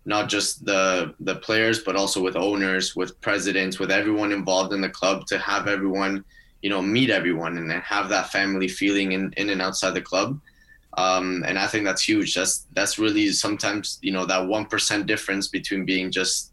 not 0.06 0.28
just 0.28 0.64
the 0.64 1.14
the 1.20 1.36
players 1.36 1.80
but 1.80 1.96
also 1.96 2.22
with 2.22 2.36
owners 2.36 2.94
with 2.94 3.20
presidents 3.20 3.78
with 3.78 3.90
everyone 3.90 4.32
involved 4.32 4.72
in 4.72 4.80
the 4.80 4.88
club 4.88 5.26
to 5.26 5.36
have 5.38 5.66
everyone 5.66 6.24
you 6.64 6.70
know 6.70 6.80
meet 6.80 7.10
everyone 7.10 7.58
and 7.58 7.70
have 7.70 8.08
that 8.08 8.30
family 8.30 8.68
feeling 8.68 9.12
in, 9.12 9.30
in 9.36 9.50
and 9.50 9.60
outside 9.60 9.92
the 9.92 10.00
club. 10.00 10.40
Um, 10.96 11.44
and 11.46 11.58
i 11.58 11.66
think 11.66 11.84
that's 11.84 12.08
huge. 12.08 12.34
That's 12.34 12.66
that's 12.72 12.98
really 12.98 13.30
sometimes 13.32 13.98
you 14.00 14.12
know 14.12 14.24
that 14.24 14.40
1% 14.40 15.06
difference 15.06 15.48
between 15.48 15.84
being 15.84 16.10
just 16.10 16.52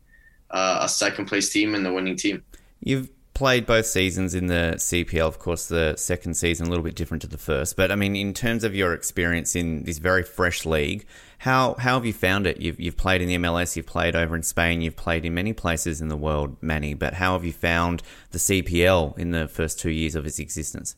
uh, 0.50 0.80
a 0.82 0.90
second 0.90 1.28
place 1.28 1.50
team 1.50 1.76
and 1.76 1.86
the 1.86 1.94
winning 1.94 2.18
team. 2.18 2.44
You've 2.84 3.10
played 3.42 3.66
both 3.66 3.88
seasons 3.88 4.36
in 4.36 4.46
the 4.46 4.74
CPL. 4.76 5.28
Of 5.28 5.40
course, 5.40 5.66
the 5.66 5.96
second 5.98 6.36
season 6.36 6.68
a 6.68 6.70
little 6.70 6.84
bit 6.84 6.94
different 6.94 7.24
to 7.24 7.28
the 7.28 7.40
first. 7.40 7.76
But 7.76 7.92
I 7.92 7.96
mean, 7.96 8.16
in 8.16 8.36
terms 8.36 8.64
of 8.64 8.76
your 8.76 8.94
experience 8.94 9.56
in 9.56 9.82
this 9.82 9.98
very 9.98 10.22
fresh 10.22 10.64
league, 10.64 11.08
how 11.40 11.74
how 11.80 11.96
have 11.96 12.06
you 12.06 12.14
found 12.14 12.46
it? 12.46 12.62
You've 12.62 12.80
you've 12.80 12.98
played 12.98 13.20
in 13.20 13.28
the 13.28 13.38
MLS, 13.38 13.76
you've 13.76 13.88
played 13.88 14.16
over 14.16 14.36
in 14.36 14.44
Spain, 14.44 14.82
you've 14.82 14.96
played 14.96 15.26
in 15.26 15.34
many 15.34 15.54
places 15.54 16.02
in 16.02 16.08
the 16.08 16.16
world, 16.16 16.56
Manny. 16.62 16.94
But 16.94 17.16
how 17.16 17.34
have 17.34 17.44
you 17.44 17.52
found 17.52 18.04
the 18.30 18.38
CPL 18.38 19.18
in 19.18 19.32
the 19.32 19.48
first 19.48 19.80
two 19.80 19.90
years 19.90 20.14
of 20.14 20.28
its 20.28 20.38
existence? 20.38 20.96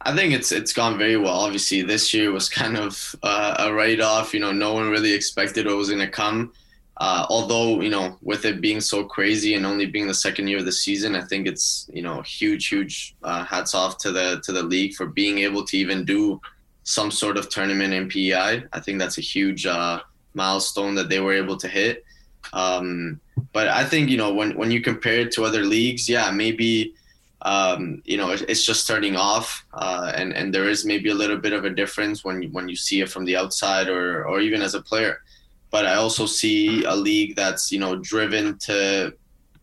I 0.00 0.12
think 0.12 0.34
it's 0.34 0.50
it's 0.50 0.72
gone 0.72 0.98
very 0.98 1.16
well. 1.16 1.38
Obviously, 1.38 1.82
this 1.82 2.12
year 2.12 2.32
was 2.32 2.48
kind 2.48 2.76
of 2.76 3.14
uh, 3.22 3.54
a 3.60 3.72
write 3.72 4.00
off. 4.00 4.34
You 4.34 4.40
know, 4.40 4.50
no 4.50 4.74
one 4.74 4.90
really 4.90 5.12
expected 5.12 5.66
what 5.66 5.76
was 5.76 5.90
going 5.90 6.00
to 6.00 6.08
come. 6.08 6.52
Uh, 6.98 7.26
although 7.28 7.80
you 7.80 7.90
know, 7.90 8.16
with 8.22 8.44
it 8.44 8.60
being 8.60 8.80
so 8.80 9.04
crazy 9.04 9.54
and 9.54 9.66
only 9.66 9.86
being 9.86 10.06
the 10.06 10.14
second 10.14 10.46
year 10.46 10.58
of 10.58 10.64
the 10.64 10.72
season, 10.72 11.16
I 11.16 11.22
think 11.22 11.48
it's 11.48 11.88
you 11.92 12.02
know 12.02 12.22
huge, 12.22 12.68
huge 12.68 13.16
uh, 13.24 13.44
hats 13.44 13.74
off 13.74 13.98
to 13.98 14.12
the 14.12 14.40
to 14.44 14.52
the 14.52 14.62
league 14.62 14.94
for 14.94 15.06
being 15.06 15.38
able 15.38 15.64
to 15.64 15.76
even 15.76 16.04
do 16.04 16.40
some 16.84 17.10
sort 17.10 17.36
of 17.36 17.48
tournament 17.48 17.92
in 17.92 18.08
PEI. 18.08 18.64
I 18.72 18.80
think 18.80 18.98
that's 18.98 19.18
a 19.18 19.22
huge 19.22 19.66
uh, 19.66 20.00
milestone 20.34 20.94
that 20.94 21.08
they 21.08 21.18
were 21.18 21.34
able 21.34 21.56
to 21.56 21.68
hit. 21.68 22.04
Um, 22.52 23.20
but 23.52 23.68
I 23.68 23.84
think 23.84 24.08
you 24.08 24.16
know 24.16 24.32
when 24.32 24.56
when 24.56 24.70
you 24.70 24.80
compare 24.80 25.18
it 25.18 25.32
to 25.32 25.44
other 25.44 25.64
leagues, 25.64 26.08
yeah, 26.08 26.30
maybe 26.30 26.94
um, 27.42 28.02
you 28.04 28.16
know 28.16 28.30
it's 28.30 28.64
just 28.64 28.84
starting 28.84 29.16
off, 29.16 29.64
uh, 29.72 30.12
and 30.14 30.32
and 30.32 30.54
there 30.54 30.68
is 30.68 30.84
maybe 30.84 31.10
a 31.10 31.14
little 31.14 31.38
bit 31.38 31.52
of 31.52 31.64
a 31.64 31.70
difference 31.70 32.24
when 32.24 32.42
you, 32.42 32.50
when 32.50 32.68
you 32.68 32.76
see 32.76 33.00
it 33.00 33.08
from 33.08 33.24
the 33.24 33.36
outside 33.36 33.88
or 33.88 34.24
or 34.28 34.40
even 34.40 34.62
as 34.62 34.74
a 34.74 34.82
player 34.82 35.20
but 35.74 35.86
I 35.86 35.94
also 35.94 36.24
see 36.24 36.84
a 36.84 36.94
league 36.94 37.34
that's 37.34 37.72
you 37.72 37.80
know 37.80 37.96
driven 37.96 38.56
to 38.58 39.12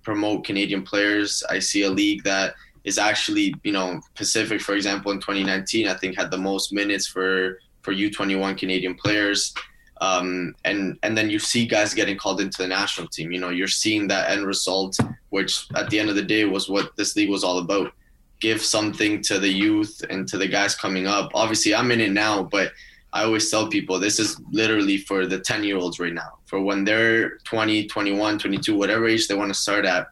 promote 0.03 0.43
Canadian 0.43 0.83
players. 0.83 1.41
I 1.49 1.59
see 1.59 1.83
a 1.83 1.89
league 1.89 2.25
that 2.25 2.53
is 2.83 2.97
actually 2.97 3.55
you 3.63 3.71
know 3.71 4.01
Pacific, 4.13 4.59
for 4.59 4.75
example, 4.75 5.13
in 5.13 5.21
2019, 5.21 5.87
I 5.87 5.93
think 5.93 6.17
had 6.17 6.29
the 6.29 6.37
most 6.37 6.73
minutes 6.73 7.07
for 7.07 7.59
for 7.81 7.93
U21 7.93 8.57
Canadian 8.57 8.95
players. 8.95 9.53
Um, 10.01 10.53
and 10.65 10.99
and 11.01 11.17
then 11.17 11.29
you 11.29 11.39
see 11.39 11.65
guys 11.65 11.93
getting 11.93 12.17
called 12.17 12.41
into 12.41 12.57
the 12.57 12.67
national 12.67 13.07
team. 13.07 13.31
You 13.31 13.39
know, 13.39 13.53
you're 13.57 13.69
seeing 13.69 14.09
that 14.09 14.31
end 14.31 14.45
result, 14.45 14.97
which 15.29 15.65
at 15.75 15.89
the 15.89 15.97
end 15.97 16.09
of 16.09 16.17
the 16.17 16.29
day 16.35 16.43
was 16.43 16.67
what 16.67 16.93
this 16.97 17.15
league 17.15 17.29
was 17.29 17.45
all 17.45 17.59
about. 17.59 17.93
Give 18.41 18.61
something 18.61 19.21
to 19.29 19.39
the 19.39 19.53
youth 19.65 20.03
and 20.09 20.27
to 20.27 20.37
the 20.37 20.49
guys 20.49 20.75
coming 20.75 21.07
up. 21.07 21.31
Obviously, 21.33 21.73
I'm 21.73 21.89
in 21.89 22.01
it 22.01 22.11
now, 22.11 22.43
but 22.43 22.73
I 23.13 23.23
always 23.23 23.49
tell 23.51 23.67
people 23.67 23.99
this 23.99 24.19
is 24.19 24.39
literally 24.51 24.97
for 24.97 25.25
the 25.25 25.39
10 25.39 25.63
year 25.63 25.77
olds 25.77 25.99
right 25.99 26.13
now. 26.13 26.39
For 26.45 26.61
when 26.61 26.83
they're 26.83 27.37
20, 27.39 27.87
21, 27.87 28.39
22, 28.39 28.75
whatever 28.75 29.07
age 29.07 29.27
they 29.27 29.35
want 29.35 29.53
to 29.53 29.59
start 29.59 29.85
at, 29.85 30.07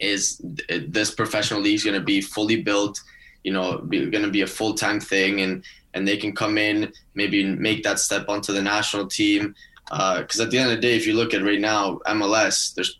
is 0.00 0.40
this 0.88 1.14
professional 1.14 1.60
league 1.60 1.76
is 1.76 1.84
going 1.84 1.98
to 1.98 2.04
be 2.04 2.20
fully 2.20 2.62
built, 2.62 3.00
you 3.44 3.52
know, 3.52 3.78
going 3.78 4.10
to 4.10 4.30
be 4.30 4.42
a 4.42 4.46
full 4.46 4.74
time 4.74 4.98
thing, 4.98 5.40
and 5.42 5.64
and 5.94 6.08
they 6.08 6.16
can 6.16 6.34
come 6.34 6.58
in, 6.58 6.92
maybe 7.14 7.44
make 7.44 7.84
that 7.84 7.98
step 7.98 8.28
onto 8.28 8.52
the 8.52 8.62
national 8.62 9.06
team. 9.06 9.54
Because 9.84 10.40
uh, 10.40 10.44
at 10.44 10.50
the 10.50 10.58
end 10.58 10.70
of 10.70 10.76
the 10.76 10.80
day, 10.80 10.96
if 10.96 11.06
you 11.06 11.14
look 11.14 11.34
at 11.34 11.42
right 11.42 11.60
now 11.60 12.00
MLS, 12.06 12.74
there's 12.74 12.98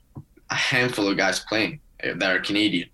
a 0.50 0.54
handful 0.54 1.08
of 1.08 1.16
guys 1.16 1.40
playing 1.40 1.80
that 2.02 2.22
are 2.22 2.40
Canadian. 2.40 2.88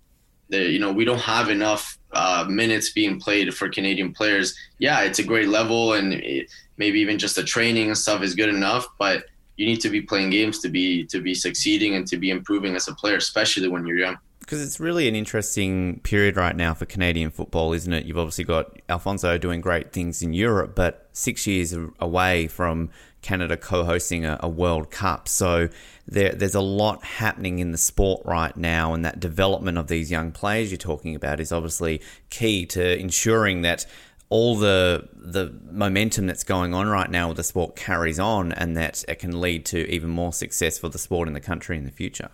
They, 0.49 0.69
you 0.69 0.79
know, 0.79 0.91
we 0.91 1.05
don't 1.05 1.19
have 1.19 1.49
enough 1.49 1.98
uh, 2.11 2.45
minutes 2.49 2.91
being 2.91 3.19
played 3.19 3.53
for 3.53 3.69
Canadian 3.69 4.13
players, 4.13 4.55
yeah, 4.79 5.01
it's 5.01 5.19
a 5.19 5.23
great 5.23 5.49
level, 5.49 5.93
and 5.93 6.13
it, 6.13 6.49
maybe 6.77 6.99
even 6.99 7.19
just 7.19 7.35
the 7.35 7.43
training 7.43 7.87
and 7.87 7.97
stuff 7.97 8.21
is 8.21 8.35
good 8.35 8.49
enough. 8.49 8.87
But 8.97 9.25
you 9.57 9.65
need 9.65 9.81
to 9.81 9.89
be 9.89 10.01
playing 10.01 10.29
games 10.29 10.59
to 10.59 10.69
be 10.69 11.05
to 11.05 11.21
be 11.21 11.35
succeeding 11.35 11.95
and 11.95 12.07
to 12.07 12.17
be 12.17 12.29
improving 12.29 12.75
as 12.75 12.87
a 12.87 12.95
player, 12.95 13.17
especially 13.17 13.67
when 13.67 13.85
you're 13.85 13.97
young. 13.97 14.17
Because 14.39 14.63
it's 14.63 14.79
really 14.79 15.07
an 15.07 15.15
interesting 15.15 15.99
period 15.99 16.35
right 16.35 16.55
now 16.55 16.73
for 16.73 16.85
Canadian 16.85 17.29
football, 17.29 17.71
isn't 17.73 17.93
it? 17.93 18.05
You've 18.05 18.17
obviously 18.17 18.45
got 18.45 18.79
Alphonso 18.89 19.37
doing 19.37 19.61
great 19.61 19.91
things 19.91 20.23
in 20.23 20.33
Europe, 20.33 20.73
but 20.73 21.07
six 21.13 21.45
years 21.45 21.75
away 21.99 22.47
from 22.47 22.89
Canada 23.21 23.57
co-hosting 23.57 24.25
a, 24.25 24.37
a 24.41 24.49
World 24.49 24.91
Cup. 24.91 25.27
So 25.27 25.69
there, 26.07 26.31
there's 26.31 26.55
a 26.55 26.61
lot 26.61 27.03
happening 27.03 27.59
in 27.59 27.71
the 27.71 27.77
sport 27.77 28.21
right 28.25 28.55
now, 28.55 28.93
and 28.93 29.05
that 29.05 29.19
development 29.19 29.77
of 29.77 29.87
these 29.87 30.09
young 30.09 30.31
players 30.31 30.71
you're 30.71 30.77
talking 30.77 31.15
about 31.15 31.39
is 31.39 31.51
obviously 31.51 32.01
key 32.29 32.65
to 32.67 32.97
ensuring 32.99 33.61
that 33.63 33.85
all 34.29 34.55
the 34.55 35.07
the 35.13 35.51
momentum 35.71 36.27
that's 36.27 36.43
going 36.43 36.73
on 36.73 36.87
right 36.87 37.09
now 37.09 37.29
with 37.29 37.37
the 37.37 37.43
sport 37.43 37.75
carries 37.75 38.19
on, 38.19 38.51
and 38.51 38.77
that 38.77 39.03
it 39.07 39.19
can 39.19 39.39
lead 39.41 39.65
to 39.65 39.89
even 39.89 40.09
more 40.09 40.33
success 40.33 40.77
for 40.77 40.89
the 40.89 40.99
sport 40.99 41.27
in 41.27 41.33
the 41.33 41.39
country 41.39 41.77
in 41.77 41.85
the 41.85 41.91
future. 41.91 42.29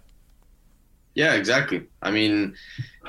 Yeah, 1.15 1.33
exactly. 1.35 1.83
I 2.01 2.11
mean, 2.11 2.55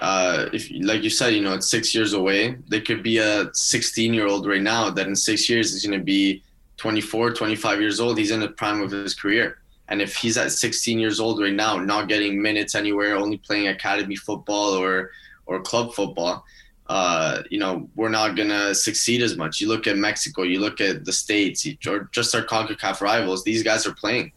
uh, 0.00 0.46
if 0.52 0.70
like 0.80 1.02
you 1.02 1.10
said, 1.10 1.34
you 1.34 1.42
know, 1.42 1.54
it's 1.54 1.68
six 1.68 1.92
years 1.94 2.12
away. 2.12 2.56
There 2.68 2.80
could 2.80 3.02
be 3.02 3.18
a 3.18 3.50
16 3.52 4.14
year 4.14 4.28
old 4.28 4.46
right 4.46 4.62
now 4.62 4.90
that 4.90 5.08
in 5.08 5.16
six 5.16 5.50
years 5.50 5.72
is 5.72 5.84
going 5.84 5.98
to 5.98 6.04
be 6.04 6.42
24, 6.76 7.32
25 7.32 7.80
years 7.80 8.00
old. 8.00 8.18
He's 8.18 8.30
in 8.30 8.40
the 8.40 8.48
prime 8.48 8.80
of 8.80 8.90
his 8.90 9.14
career. 9.14 9.58
And 9.88 10.02
if 10.02 10.16
he's 10.16 10.36
at 10.36 10.52
16 10.52 10.98
years 10.98 11.20
old 11.20 11.40
right 11.40 11.52
now, 11.52 11.76
not 11.76 12.08
getting 12.08 12.42
minutes 12.42 12.74
anywhere, 12.74 13.16
only 13.16 13.38
playing 13.38 13.68
academy 13.68 14.16
football 14.16 14.74
or 14.74 15.10
or 15.48 15.60
club 15.60 15.94
football, 15.94 16.44
uh, 16.88 17.42
you 17.50 17.58
know, 17.58 17.88
we're 17.94 18.08
not 18.08 18.36
gonna 18.36 18.74
succeed 18.74 19.22
as 19.22 19.36
much. 19.36 19.60
You 19.60 19.68
look 19.68 19.86
at 19.86 19.96
Mexico, 19.96 20.42
you 20.42 20.60
look 20.60 20.80
at 20.80 21.04
the 21.04 21.12
states, 21.12 21.66
or 21.86 22.08
just 22.12 22.34
our 22.34 22.42
Concacaf 22.42 23.00
rivals. 23.00 23.44
These 23.44 23.62
guys 23.62 23.86
are 23.86 23.94
playing. 23.94 24.32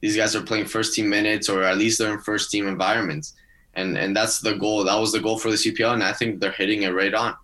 These 0.00 0.16
guys 0.16 0.34
are 0.36 0.42
playing 0.42 0.66
first 0.66 0.94
team 0.94 1.08
minutes, 1.08 1.48
or 1.48 1.62
at 1.62 1.78
least 1.78 1.98
they're 1.98 2.12
in 2.12 2.20
first 2.20 2.50
team 2.50 2.66
environments, 2.66 3.34
and 3.74 3.96
and 3.96 4.16
that's 4.16 4.40
the 4.40 4.54
goal. 4.54 4.84
That 4.84 4.98
was 4.98 5.12
the 5.12 5.20
goal 5.20 5.38
for 5.38 5.50
the 5.50 5.56
CPL, 5.56 5.94
and 5.94 6.02
I 6.02 6.12
think 6.12 6.40
they're 6.40 6.52
hitting 6.52 6.82
it 6.82 6.90
right 6.90 7.14
on. 7.14 7.36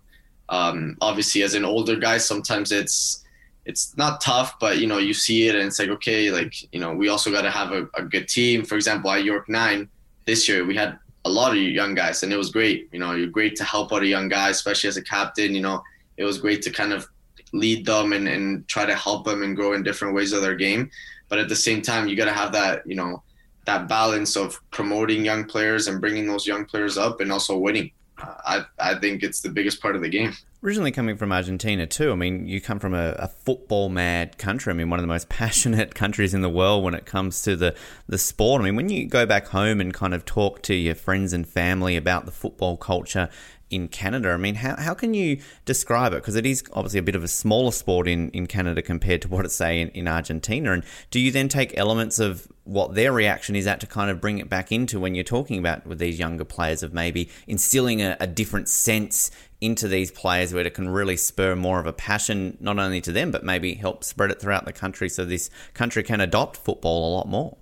Um, 0.49 0.97
obviously, 1.01 1.43
as 1.43 1.55
an 1.55 1.65
older 1.65 1.95
guy, 1.95 2.17
sometimes 2.17 2.71
it's 2.71 3.23
it's 3.65 3.95
not 3.97 4.21
tough, 4.21 4.59
but 4.59 4.79
you 4.79 4.87
know, 4.87 4.97
you 4.97 5.13
see 5.13 5.47
it 5.47 5.55
and 5.55 5.65
it's 5.65 5.79
like, 5.79 5.89
okay, 5.89 6.31
like 6.31 6.53
you 6.73 6.79
know, 6.79 6.93
we 6.93 7.09
also 7.09 7.31
got 7.31 7.43
to 7.43 7.51
have 7.51 7.71
a, 7.71 7.87
a 7.95 8.03
good 8.03 8.27
team. 8.27 8.63
For 8.63 8.75
example, 8.75 9.11
at 9.11 9.23
York 9.23 9.47
Nine 9.49 9.89
this 10.25 10.47
year, 10.49 10.65
we 10.65 10.75
had 10.75 10.97
a 11.25 11.29
lot 11.29 11.51
of 11.51 11.57
young 11.57 11.93
guys, 11.93 12.23
and 12.23 12.33
it 12.33 12.37
was 12.37 12.51
great. 12.51 12.89
You 12.91 12.99
know, 12.99 13.13
you're 13.13 13.27
great 13.27 13.55
to 13.57 13.63
help 13.63 13.93
out 13.93 14.01
a 14.01 14.07
young 14.07 14.27
guy, 14.27 14.49
especially 14.49 14.87
as 14.87 14.97
a 14.97 15.03
captain. 15.03 15.53
You 15.53 15.61
know, 15.61 15.83
it 16.17 16.25
was 16.25 16.39
great 16.39 16.61
to 16.63 16.71
kind 16.71 16.93
of 16.93 17.07
lead 17.53 17.85
them 17.85 18.13
and, 18.13 18.27
and 18.27 18.67
try 18.67 18.85
to 18.85 18.95
help 18.95 19.25
them 19.25 19.43
and 19.43 19.55
grow 19.55 19.73
in 19.73 19.83
different 19.83 20.15
ways 20.15 20.33
of 20.33 20.41
their 20.41 20.55
game. 20.55 20.89
But 21.29 21.39
at 21.39 21.49
the 21.49 21.55
same 21.55 21.81
time, 21.81 22.07
you 22.07 22.15
got 22.15 22.25
to 22.25 22.33
have 22.33 22.51
that, 22.53 22.81
you 22.85 22.95
know, 22.95 23.23
that 23.65 23.87
balance 23.87 24.35
of 24.35 24.59
promoting 24.71 25.23
young 25.23 25.45
players 25.45 25.87
and 25.87 26.01
bringing 26.01 26.25
those 26.25 26.47
young 26.47 26.65
players 26.65 26.97
up 26.97 27.21
and 27.21 27.31
also 27.31 27.57
winning. 27.57 27.91
I, 28.21 28.65
I 28.79 28.95
think 28.95 29.23
it's 29.23 29.41
the 29.41 29.49
biggest 29.49 29.81
part 29.81 29.95
of 29.95 30.01
the 30.01 30.09
game. 30.09 30.33
Originally 30.63 30.91
coming 30.91 31.17
from 31.17 31.31
Argentina 31.31 31.87
too. 31.87 32.11
I 32.11 32.15
mean, 32.15 32.47
you 32.47 32.61
come 32.61 32.79
from 32.79 32.93
a, 32.93 33.15
a, 33.17 33.27
football 33.27 33.89
mad 33.89 34.37
country. 34.37 34.71
I 34.71 34.75
mean, 34.75 34.89
one 34.89 34.99
of 34.99 35.03
the 35.03 35.07
most 35.07 35.29
passionate 35.29 35.95
countries 35.95 36.33
in 36.33 36.41
the 36.41 36.49
world 36.49 36.83
when 36.83 36.93
it 36.93 37.05
comes 37.05 37.41
to 37.43 37.55
the, 37.55 37.75
the 38.07 38.17
sport. 38.17 38.61
I 38.61 38.65
mean, 38.65 38.75
when 38.75 38.89
you 38.89 39.07
go 39.07 39.25
back 39.25 39.47
home 39.47 39.81
and 39.81 39.93
kind 39.93 40.13
of 40.13 40.25
talk 40.25 40.61
to 40.63 40.75
your 40.75 40.95
friends 40.95 41.33
and 41.33 41.47
family 41.47 41.95
about 41.95 42.25
the 42.25 42.31
football 42.31 42.77
culture 42.77 43.29
in 43.71 43.87
Canada. 43.87 44.31
I 44.31 44.37
mean, 44.37 44.55
how, 44.55 44.75
how 44.75 44.93
can 44.93 45.13
you 45.13 45.39
describe 45.65 46.13
it? 46.13 46.17
Because 46.17 46.35
it 46.35 46.45
is 46.45 46.63
obviously 46.73 46.99
a 46.99 47.03
bit 47.03 47.15
of 47.15 47.23
a 47.23 47.27
smaller 47.27 47.71
sport 47.71 48.07
in, 48.07 48.29
in 48.31 48.45
Canada 48.45 48.81
compared 48.81 49.21
to 49.23 49.27
what 49.27 49.45
it's, 49.45 49.55
say, 49.55 49.81
in, 49.81 49.89
in 49.89 50.07
Argentina. 50.07 50.73
And 50.73 50.83
do 51.09 51.19
you 51.19 51.31
then 51.31 51.49
take 51.49 51.77
elements 51.77 52.19
of 52.19 52.47
what 52.63 52.93
their 52.93 53.11
reaction 53.11 53.55
is 53.55 53.65
at 53.65 53.79
to 53.79 53.87
kind 53.87 54.11
of 54.11 54.21
bring 54.21 54.37
it 54.37 54.49
back 54.49 54.71
into 54.71 54.99
when 54.99 55.15
you're 55.15 55.23
talking 55.23 55.57
about 55.57 55.87
with 55.87 55.99
these 55.99 56.19
younger 56.19 56.45
players 56.45 56.83
of 56.83 56.93
maybe 56.93 57.29
instilling 57.47 58.01
a, 58.01 58.15
a 58.19 58.27
different 58.27 58.69
sense 58.69 59.31
into 59.61 59.87
these 59.87 60.11
players 60.11 60.53
where 60.53 60.65
it 60.65 60.73
can 60.73 60.89
really 60.89 61.15
spur 61.15 61.55
more 61.55 61.79
of 61.79 61.85
a 61.85 61.93
passion, 61.93 62.57
not 62.59 62.79
only 62.79 62.99
to 62.99 63.11
them, 63.11 63.31
but 63.31 63.43
maybe 63.43 63.75
help 63.75 64.03
spread 64.03 64.31
it 64.31 64.41
throughout 64.41 64.65
the 64.65 64.73
country 64.73 65.07
so 65.07 65.23
this 65.23 65.49
country 65.73 66.03
can 66.03 66.19
adopt 66.19 66.57
football 66.57 67.13
a 67.13 67.15
lot 67.15 67.27
more? 67.27 67.57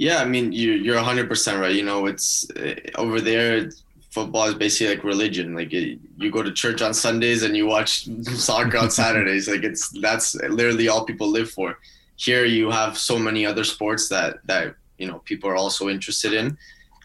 Yeah, 0.00 0.22
I 0.22 0.24
mean, 0.24 0.52
you, 0.52 0.72
you're 0.72 0.96
100% 0.96 1.60
right. 1.60 1.74
You 1.74 1.82
know, 1.82 2.06
it's 2.06 2.48
uh, 2.52 2.74
over 2.94 3.20
there, 3.20 3.70
football 4.10 4.46
is 4.46 4.54
basically 4.54 4.94
like 4.94 5.04
religion. 5.04 5.54
Like 5.54 5.72
it, 5.72 5.98
you 6.18 6.30
go 6.30 6.42
to 6.42 6.52
church 6.52 6.82
on 6.82 6.92
Sundays 6.92 7.42
and 7.42 7.56
you 7.56 7.66
watch 7.66 8.06
soccer 8.22 8.78
on 8.78 8.90
Saturdays. 8.90 9.48
Like 9.48 9.62
it's 9.62 9.88
that's 10.00 10.34
literally 10.34 10.88
all 10.88 11.04
people 11.04 11.28
live 11.28 11.50
for. 11.50 11.78
Here 12.16 12.44
you 12.44 12.70
have 12.70 12.98
so 12.98 13.18
many 13.18 13.46
other 13.46 13.64
sports 13.64 14.08
that 14.08 14.44
that 14.46 14.74
you 14.98 15.06
know 15.06 15.20
people 15.20 15.48
are 15.50 15.56
also 15.56 15.88
interested 15.88 16.34
in. 16.34 16.58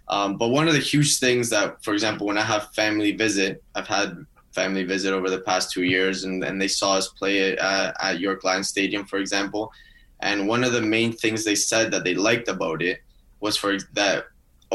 Um, 0.07 0.37
but 0.37 0.49
one 0.49 0.67
of 0.67 0.73
the 0.73 0.79
huge 0.79 1.17
things 1.17 1.49
that, 1.49 1.83
for 1.83 1.93
example, 1.93 2.27
when 2.27 2.37
I 2.37 2.43
have 2.43 2.73
family 2.75 3.13
visit, 3.13 3.63
I've 3.73 3.87
had 3.87 4.25
family 4.53 4.83
visit 4.83 5.13
over 5.13 5.31
the 5.31 5.39
past 5.39 5.71
two 5.71 5.83
years, 5.83 6.25
and, 6.25 6.43
and 6.43 6.61
they 6.61 6.67
saw 6.67 6.93
us 6.93 7.07
play 7.07 7.57
at, 7.57 7.95
at 7.99 8.19
York 8.19 8.43
Lions 8.43 8.69
Stadium, 8.69 9.05
for 9.05 9.17
example. 9.17 9.71
And 10.19 10.47
one 10.47 10.63
of 10.63 10.73
the 10.73 10.81
main 10.81 11.11
things 11.11 11.43
they 11.43 11.55
said 11.55 11.91
that 11.91 12.03
they 12.03 12.13
liked 12.13 12.47
about 12.47 12.83
it 12.83 12.99
was 13.39 13.57
for 13.57 13.77
that 13.93 14.25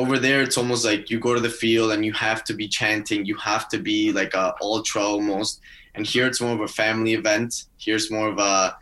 over 0.00 0.18
there 0.18 0.40
it's 0.40 0.56
almost 0.56 0.82
like 0.82 1.10
you 1.10 1.20
go 1.20 1.34
to 1.34 1.40
the 1.40 1.50
field 1.62 1.92
and 1.92 2.06
you 2.06 2.12
have 2.14 2.42
to 2.44 2.54
be 2.54 2.66
chanting. 2.66 3.26
You 3.26 3.36
have 3.36 3.68
to 3.68 3.78
be 3.78 4.12
like 4.12 4.32
a 4.32 4.54
ultra 4.62 5.02
almost. 5.02 5.60
And 5.94 6.06
here 6.06 6.26
it's 6.26 6.40
more 6.40 6.54
of 6.54 6.62
a 6.62 6.68
family 6.68 7.12
event. 7.12 7.64
Here's 7.76 8.10
more 8.10 8.28
of 8.28 8.38
a 8.38 8.76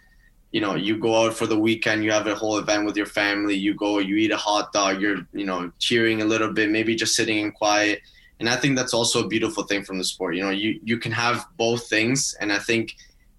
you 0.52 0.60
know 0.60 0.76
you 0.76 0.96
go 0.96 1.26
out 1.26 1.34
for 1.34 1.46
the 1.46 1.58
weekend 1.58 2.02
you 2.02 2.10
have 2.10 2.26
a 2.26 2.34
whole 2.34 2.58
event 2.58 2.86
with 2.86 2.96
your 2.96 3.10
family. 3.20 3.56
You 3.56 3.74
go 3.74 3.98
you 3.98 4.14
eat 4.16 4.30
a 4.30 4.36
hot 4.36 4.72
dog. 4.72 5.00
You're 5.00 5.26
you 5.32 5.44
know 5.44 5.72
cheering 5.80 6.22
a 6.22 6.24
little 6.24 6.52
bit 6.52 6.70
maybe 6.70 6.94
just 6.94 7.16
sitting 7.16 7.38
in 7.38 7.50
quiet. 7.50 8.00
And 8.38 8.48
i 8.48 8.54
think 8.54 8.76
that's 8.76 8.94
also 8.94 9.24
a 9.24 9.28
beautiful 9.34 9.64
thing 9.64 9.82
from 9.82 9.98
the 9.98 10.04
sport. 10.04 10.36
You 10.36 10.44
know 10.44 10.50
you 10.50 10.78
you 10.84 10.98
can 10.98 11.12
have 11.12 11.46
both 11.56 11.88
things. 11.88 12.36
And 12.40 12.52
i 12.52 12.58
think 12.58 12.94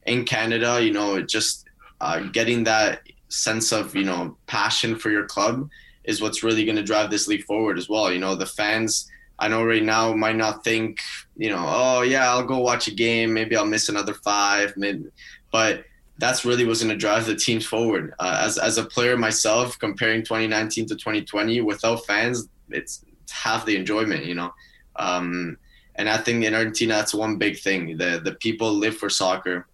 in 0.06 0.26
canada 0.26 0.82
you 0.82 0.92
know 0.92 1.22
just 1.22 1.66
uh, 2.02 2.20
getting 2.38 2.64
that 2.64 3.02
sense 3.28 3.72
of 3.72 3.96
you 3.96 4.04
know 4.04 4.38
passion 4.48 4.98
for 4.98 5.10
your 5.12 5.26
club 5.26 5.70
is 6.03 6.22
what's 6.22 6.44
really 6.44 6.65
going 6.65 6.75
to 6.75 6.84
drive 6.84 7.10
this 7.10 7.27
league 7.27 7.44
forward 7.44 7.77
as 7.77 7.89
well. 7.89 8.12
You 8.12 8.20
know, 8.20 8.36
the 8.36 8.46
fans, 8.46 9.10
I 9.38 9.48
know 9.48 9.63
right 9.63 9.84
now 9.84 10.13
might 10.13 10.36
not 10.36 10.63
think, 10.63 11.00
you 11.38 11.50
know, 11.50 11.63
oh 11.68 12.01
yeah, 12.01 12.29
I'll 12.29 12.46
go 12.46 12.60
watch 12.60 12.88
a 12.88 12.94
game, 12.94 13.34
maybe 13.34 13.56
I'll 13.56 13.65
miss 13.65 13.89
another 13.89 14.13
five, 14.13 14.75
maybe, 14.77 15.06
but 15.51 15.86
that's 16.18 16.44
really 16.44 16.65
what's 16.65 16.84
going 16.84 16.91
to 16.91 16.98
drive 16.98 17.25
the 17.25 17.36
teams 17.36 17.65
forward. 17.65 18.13
Uh, 18.20 18.41
as 18.44 18.58
as 18.58 18.77
a 18.77 18.84
player 18.84 19.18
myself, 19.18 19.79
comparing 19.79 20.22
2019 20.22 20.86
to 20.88 20.96
2020, 20.96 21.62
without 21.62 22.06
fans, 22.06 22.50
it's, 22.70 23.06
half 23.32 23.65
the 23.65 23.75
enjoyment, 23.75 24.25
you 24.25 24.36
know. 24.36 24.53
Um, 24.96 25.58
and 25.96 26.10
I 26.10 26.18
think 26.18 26.44
in 26.44 26.56
Argentina, 26.56 26.96
that's 26.96 27.13
one 27.13 27.38
big 27.38 27.60
thing. 27.60 27.98
The 27.98 28.22
the 28.24 28.34
people 28.34 28.74
live 28.74 28.98
for 28.98 29.10
soccer. 29.10 29.68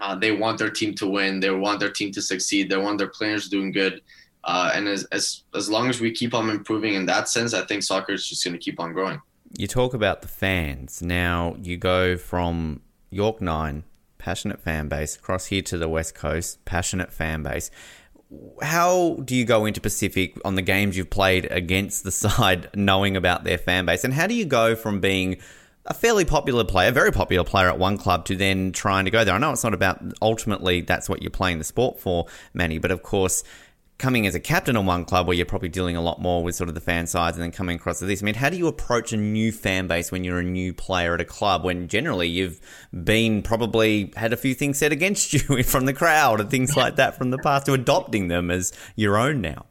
Uh, 0.00 0.14
they 0.14 0.32
want 0.32 0.58
their 0.58 0.70
team 0.70 0.94
to 0.94 1.06
win. 1.06 1.40
They 1.40 1.50
want 1.50 1.80
their 1.80 1.90
team 1.90 2.10
to 2.12 2.22
succeed. 2.22 2.68
They 2.68 2.76
want 2.76 2.98
their 2.98 3.08
players 3.08 3.48
doing 3.48 3.72
good. 3.72 4.02
Uh, 4.44 4.72
and 4.74 4.88
as, 4.88 5.04
as 5.04 5.42
as 5.54 5.70
long 5.70 5.88
as 5.88 6.00
we 6.00 6.10
keep 6.10 6.34
on 6.34 6.50
improving 6.50 6.94
in 6.94 7.06
that 7.06 7.28
sense, 7.28 7.54
I 7.54 7.64
think 7.64 7.82
soccer 7.82 8.12
is 8.12 8.26
just 8.26 8.44
going 8.44 8.54
to 8.54 8.58
keep 8.58 8.80
on 8.80 8.92
growing. 8.92 9.20
You 9.56 9.66
talk 9.66 9.94
about 9.94 10.22
the 10.22 10.28
fans. 10.28 11.02
Now 11.02 11.56
you 11.62 11.76
go 11.76 12.16
from 12.16 12.80
York 13.10 13.40
Nine, 13.40 13.84
passionate 14.18 14.60
fan 14.60 14.88
base, 14.88 15.14
across 15.16 15.46
here 15.46 15.62
to 15.62 15.78
the 15.78 15.88
West 15.88 16.14
Coast, 16.14 16.64
passionate 16.64 17.12
fan 17.12 17.42
base. 17.42 17.70
How 18.62 19.18
do 19.24 19.36
you 19.36 19.44
go 19.44 19.66
into 19.66 19.80
Pacific 19.80 20.38
on 20.44 20.54
the 20.54 20.62
games 20.62 20.96
you've 20.96 21.10
played 21.10 21.46
against 21.50 22.02
the 22.02 22.10
side, 22.10 22.68
knowing 22.74 23.16
about 23.16 23.44
their 23.44 23.58
fan 23.58 23.86
base, 23.86 24.02
and 24.02 24.12
how 24.12 24.26
do 24.26 24.34
you 24.34 24.44
go 24.44 24.74
from 24.74 25.00
being 25.00 25.36
a 25.84 25.94
fairly 25.94 26.24
popular 26.24 26.64
player, 26.64 26.90
very 26.90 27.12
popular 27.12 27.44
player 27.44 27.68
at 27.68 27.78
one 27.78 27.96
club, 27.96 28.24
to 28.24 28.34
then 28.34 28.72
trying 28.72 29.04
to 29.04 29.10
go 29.12 29.24
there? 29.24 29.34
I 29.34 29.38
know 29.38 29.52
it's 29.52 29.62
not 29.62 29.74
about 29.74 30.00
ultimately 30.20 30.80
that's 30.80 31.08
what 31.08 31.22
you're 31.22 31.30
playing 31.30 31.58
the 31.58 31.64
sport 31.64 32.00
for, 32.00 32.26
Manny, 32.54 32.78
but 32.78 32.90
of 32.90 33.04
course 33.04 33.44
coming 33.98 34.26
as 34.26 34.34
a 34.34 34.40
captain 34.40 34.76
on 34.76 34.84
one 34.84 35.04
club 35.04 35.26
where 35.26 35.36
you're 35.36 35.46
probably 35.46 35.68
dealing 35.68 35.96
a 35.96 36.00
lot 36.00 36.20
more 36.20 36.42
with 36.42 36.54
sort 36.54 36.68
of 36.68 36.74
the 36.74 36.80
fan 36.80 37.06
sides 37.06 37.36
and 37.36 37.42
then 37.44 37.52
coming 37.52 37.76
across 37.76 38.00
to 38.00 38.04
this. 38.04 38.22
I 38.22 38.24
mean, 38.24 38.34
how 38.34 38.50
do 38.50 38.56
you 38.56 38.66
approach 38.66 39.12
a 39.12 39.16
new 39.16 39.52
fan 39.52 39.86
base 39.86 40.10
when 40.10 40.24
you're 40.24 40.40
a 40.40 40.44
new 40.44 40.74
player 40.74 41.14
at 41.14 41.20
a 41.20 41.24
club 41.24 41.64
when 41.64 41.86
generally 41.88 42.28
you've 42.28 42.60
been 43.04 43.42
probably 43.42 44.12
had 44.16 44.32
a 44.32 44.36
few 44.36 44.54
things 44.54 44.78
said 44.78 44.92
against 44.92 45.32
you 45.48 45.62
from 45.62 45.86
the 45.86 45.92
crowd 45.92 46.40
and 46.40 46.50
things 46.50 46.76
like 46.76 46.96
that 46.96 47.16
from 47.16 47.30
the 47.30 47.38
past 47.38 47.66
to 47.66 47.72
adopting 47.72 48.28
them 48.28 48.50
as 48.50 48.72
your 48.96 49.16
own 49.16 49.40
now? 49.40 49.66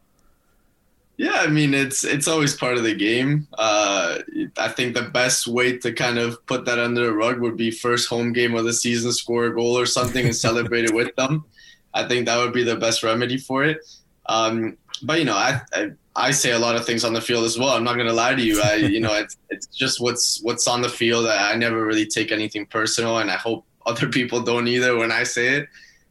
Yeah, 1.17 1.41
I 1.41 1.47
mean 1.47 1.75
it's 1.75 2.03
it's 2.03 2.27
always 2.27 2.55
part 2.55 2.77
of 2.77 2.83
the 2.83 2.95
game. 2.95 3.47
Uh, 3.55 4.19
I 4.57 4.69
think 4.69 4.95
the 4.95 5.03
best 5.03 5.45
way 5.45 5.77
to 5.77 5.93
kind 5.93 6.17
of 6.17 6.43
put 6.47 6.65
that 6.65 6.79
under 6.79 7.05
the 7.05 7.13
rug 7.13 7.39
would 7.41 7.57
be 7.57 7.69
first 7.69 8.09
home 8.09 8.33
game 8.33 8.55
of 8.55 8.65
the 8.65 8.73
season, 8.73 9.11
score 9.11 9.45
a 9.45 9.53
goal 9.53 9.77
or 9.77 9.85
something, 9.85 10.25
and 10.25 10.35
celebrate 10.35 10.85
it 10.85 10.95
with 10.95 11.15
them. 11.17 11.45
I 11.93 12.07
think 12.07 12.25
that 12.25 12.37
would 12.37 12.53
be 12.53 12.63
the 12.63 12.75
best 12.75 13.03
remedy 13.03 13.37
for 13.37 13.63
it. 13.63 13.85
Um, 14.27 14.77
but 15.03 15.19
you 15.19 15.25
know, 15.25 15.35
I, 15.35 15.61
I, 15.73 15.91
I 16.15 16.31
say 16.31 16.51
a 16.51 16.59
lot 16.59 16.75
of 16.75 16.85
things 16.85 17.03
on 17.03 17.13
the 17.13 17.21
field 17.21 17.45
as 17.45 17.57
well. 17.57 17.69
I'm 17.69 17.83
not 17.83 17.97
gonna 17.97 18.13
lie 18.13 18.35
to 18.35 18.41
you. 18.41 18.61
I 18.61 18.75
you 18.75 18.99
know 18.99 19.13
it's 19.17 19.37
it's 19.49 19.67
just 19.67 20.01
what's 20.01 20.41
what's 20.43 20.67
on 20.67 20.81
the 20.81 20.89
field. 20.89 21.27
I 21.27 21.55
never 21.55 21.85
really 21.85 22.05
take 22.05 22.31
anything 22.31 22.65
personal, 22.65 23.19
and 23.19 23.31
I 23.31 23.37
hope 23.37 23.65
other 23.85 24.09
people 24.09 24.41
don't 24.41 24.67
either 24.67 24.97
when 24.97 25.11
I 25.11 25.23
say 25.23 25.57
it. 25.57 25.69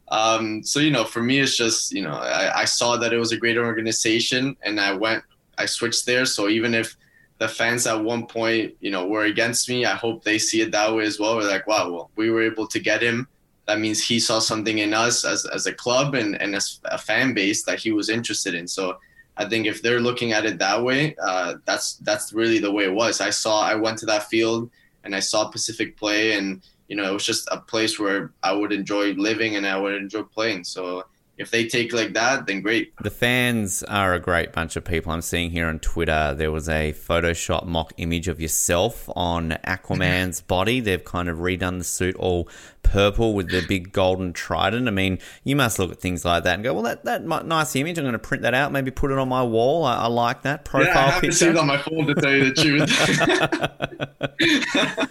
Um, 0.09 0.64
so 0.64 0.81
you 0.81 0.90
know, 0.90 1.05
for 1.05 1.23
me, 1.23 1.38
it's 1.38 1.57
just 1.57 1.93
you 1.93 2.02
know 2.02 2.14
I, 2.14 2.62
I 2.62 2.64
saw 2.64 2.97
that 2.97 3.12
it 3.12 3.19
was 3.19 3.33
a 3.33 3.37
great 3.37 3.59
organization, 3.59 4.57
and 4.62 4.81
I 4.81 4.95
went 4.95 5.23
I 5.59 5.67
switched 5.67 6.07
there. 6.07 6.26
So 6.26 6.49
even 6.49 6.75
if 6.75 6.97
the 7.38 7.49
fans 7.49 7.87
at 7.87 8.02
one 8.02 8.26
point 8.26 8.75
you 8.81 8.90
know 8.90 9.07
were 9.07 9.25
against 9.25 9.69
me, 9.69 9.85
I 9.85 9.95
hope 9.95 10.25
they 10.25 10.38
see 10.38 10.62
it 10.62 10.73
that 10.73 10.95
way 10.95 11.05
as 11.05 11.21
well. 11.21 11.37
We're 11.37 11.49
like, 11.49 11.67
wow, 11.67 11.90
well, 11.90 12.11
we 12.17 12.31
were 12.31 12.43
able 12.43 12.67
to 12.67 12.79
get 12.81 13.02
him 13.02 13.29
that 13.71 13.79
means 13.79 14.03
he 14.03 14.19
saw 14.19 14.41
something 14.41 14.79
in 14.79 14.93
us 14.93 15.25
as, 15.25 15.47
as 15.47 15.67
a 15.67 15.73
club 15.73 16.17
and, 16.17 16.41
and 16.43 16.57
as 16.57 16.81
a 16.87 16.99
fan 16.99 17.35
base 17.35 17.62
that 17.62 17.79
he 17.79 17.93
was 17.93 18.09
interested 18.09 18.53
in. 18.53 18.67
So 18.67 18.99
I 19.37 19.49
think 19.49 19.67
if 19.67 19.81
they're 19.81 20.00
looking 20.00 20.33
at 20.33 20.45
it 20.45 20.59
that 20.59 20.83
way, 20.83 21.15
uh, 21.23 21.55
that's 21.65 21.95
that's 22.09 22.33
really 22.33 22.59
the 22.59 22.73
way 22.73 22.85
it 22.85 22.93
was. 22.93 23.21
I 23.21 23.31
saw 23.31 23.62
I 23.62 23.77
went 23.77 23.99
to 23.99 24.07
that 24.07 24.25
field 24.25 24.71
and 25.05 25.15
I 25.15 25.21
saw 25.21 25.49
Pacific 25.49 25.97
play, 25.97 26.33
and 26.33 26.62
you 26.89 26.97
know 26.97 27.09
it 27.09 27.12
was 27.12 27.25
just 27.25 27.49
a 27.53 27.59
place 27.59 27.97
where 27.97 28.33
I 28.43 28.53
would 28.53 28.73
enjoy 28.73 29.12
living 29.12 29.55
and 29.55 29.65
I 29.65 29.79
would 29.79 29.95
enjoy 29.95 30.25
playing. 30.25 30.65
So 30.65 31.05
if 31.41 31.50
they 31.50 31.67
take 31.67 31.95
like 31.95 32.12
that, 32.12 32.47
then 32.47 32.61
great. 32.61 32.93
The 33.00 33.09
fans 33.09 33.83
are 33.85 34.12
a 34.12 34.21
great 34.21 34.53
bunch 34.53 34.77
of 34.77 34.85
people. 34.85 35.11
I'm 35.11 35.23
seeing 35.23 35.50
here 35.50 35.69
on 35.69 35.79
Twitter 35.79 36.35
there 36.37 36.53
was 36.53 36.69
a 36.69 36.93
Photoshop 36.93 37.65
mock 37.67 37.95
image 37.97 38.29
of 38.29 38.43
yourself 38.43 39.09
on 39.17 39.57
Aquaman's 39.65 40.43
body. 40.43 40.81
They've 40.81 41.03
kind 41.03 41.31
of 41.31 41.39
redone 41.39 41.79
the 41.79 41.85
suit 41.85 42.15
all 42.17 42.47
purple 42.90 43.35
with 43.35 43.50
the 43.50 43.64
big 43.66 43.92
golden 43.92 44.32
trident. 44.32 44.88
I 44.88 44.90
mean, 44.90 45.18
you 45.44 45.54
must 45.56 45.78
look 45.78 45.92
at 45.92 46.00
things 46.00 46.25
like 46.25 46.44
that 46.44 46.54
and 46.54 46.64
go, 46.64 46.75
well, 46.75 46.82
that 46.82 47.04
that 47.04 47.25
nice 47.25 47.76
image. 47.76 47.99
I'm 47.99 48.04
going 48.04 48.12
to 48.12 48.18
print 48.18 48.42
that 48.42 48.52
out, 48.54 48.73
maybe 48.73 48.90
put 48.90 49.11
it 49.11 49.18
on 49.18 49.28
my 49.28 49.42
wall. 49.42 49.85
I, 49.85 49.94
I 49.97 50.06
like 50.09 50.42
that 50.42 50.64
profile 50.64 50.92
yeah, 50.92 50.99
I 50.99 51.11
have 51.11 51.20
picture. 51.23 51.50
it 51.50 51.56
on 51.56 51.66
my 51.66 51.78
phone 51.78 52.06
to 52.06 52.14
tell 52.14 52.32
you 52.32 52.52
the 52.52 52.54
truth. 52.54 52.90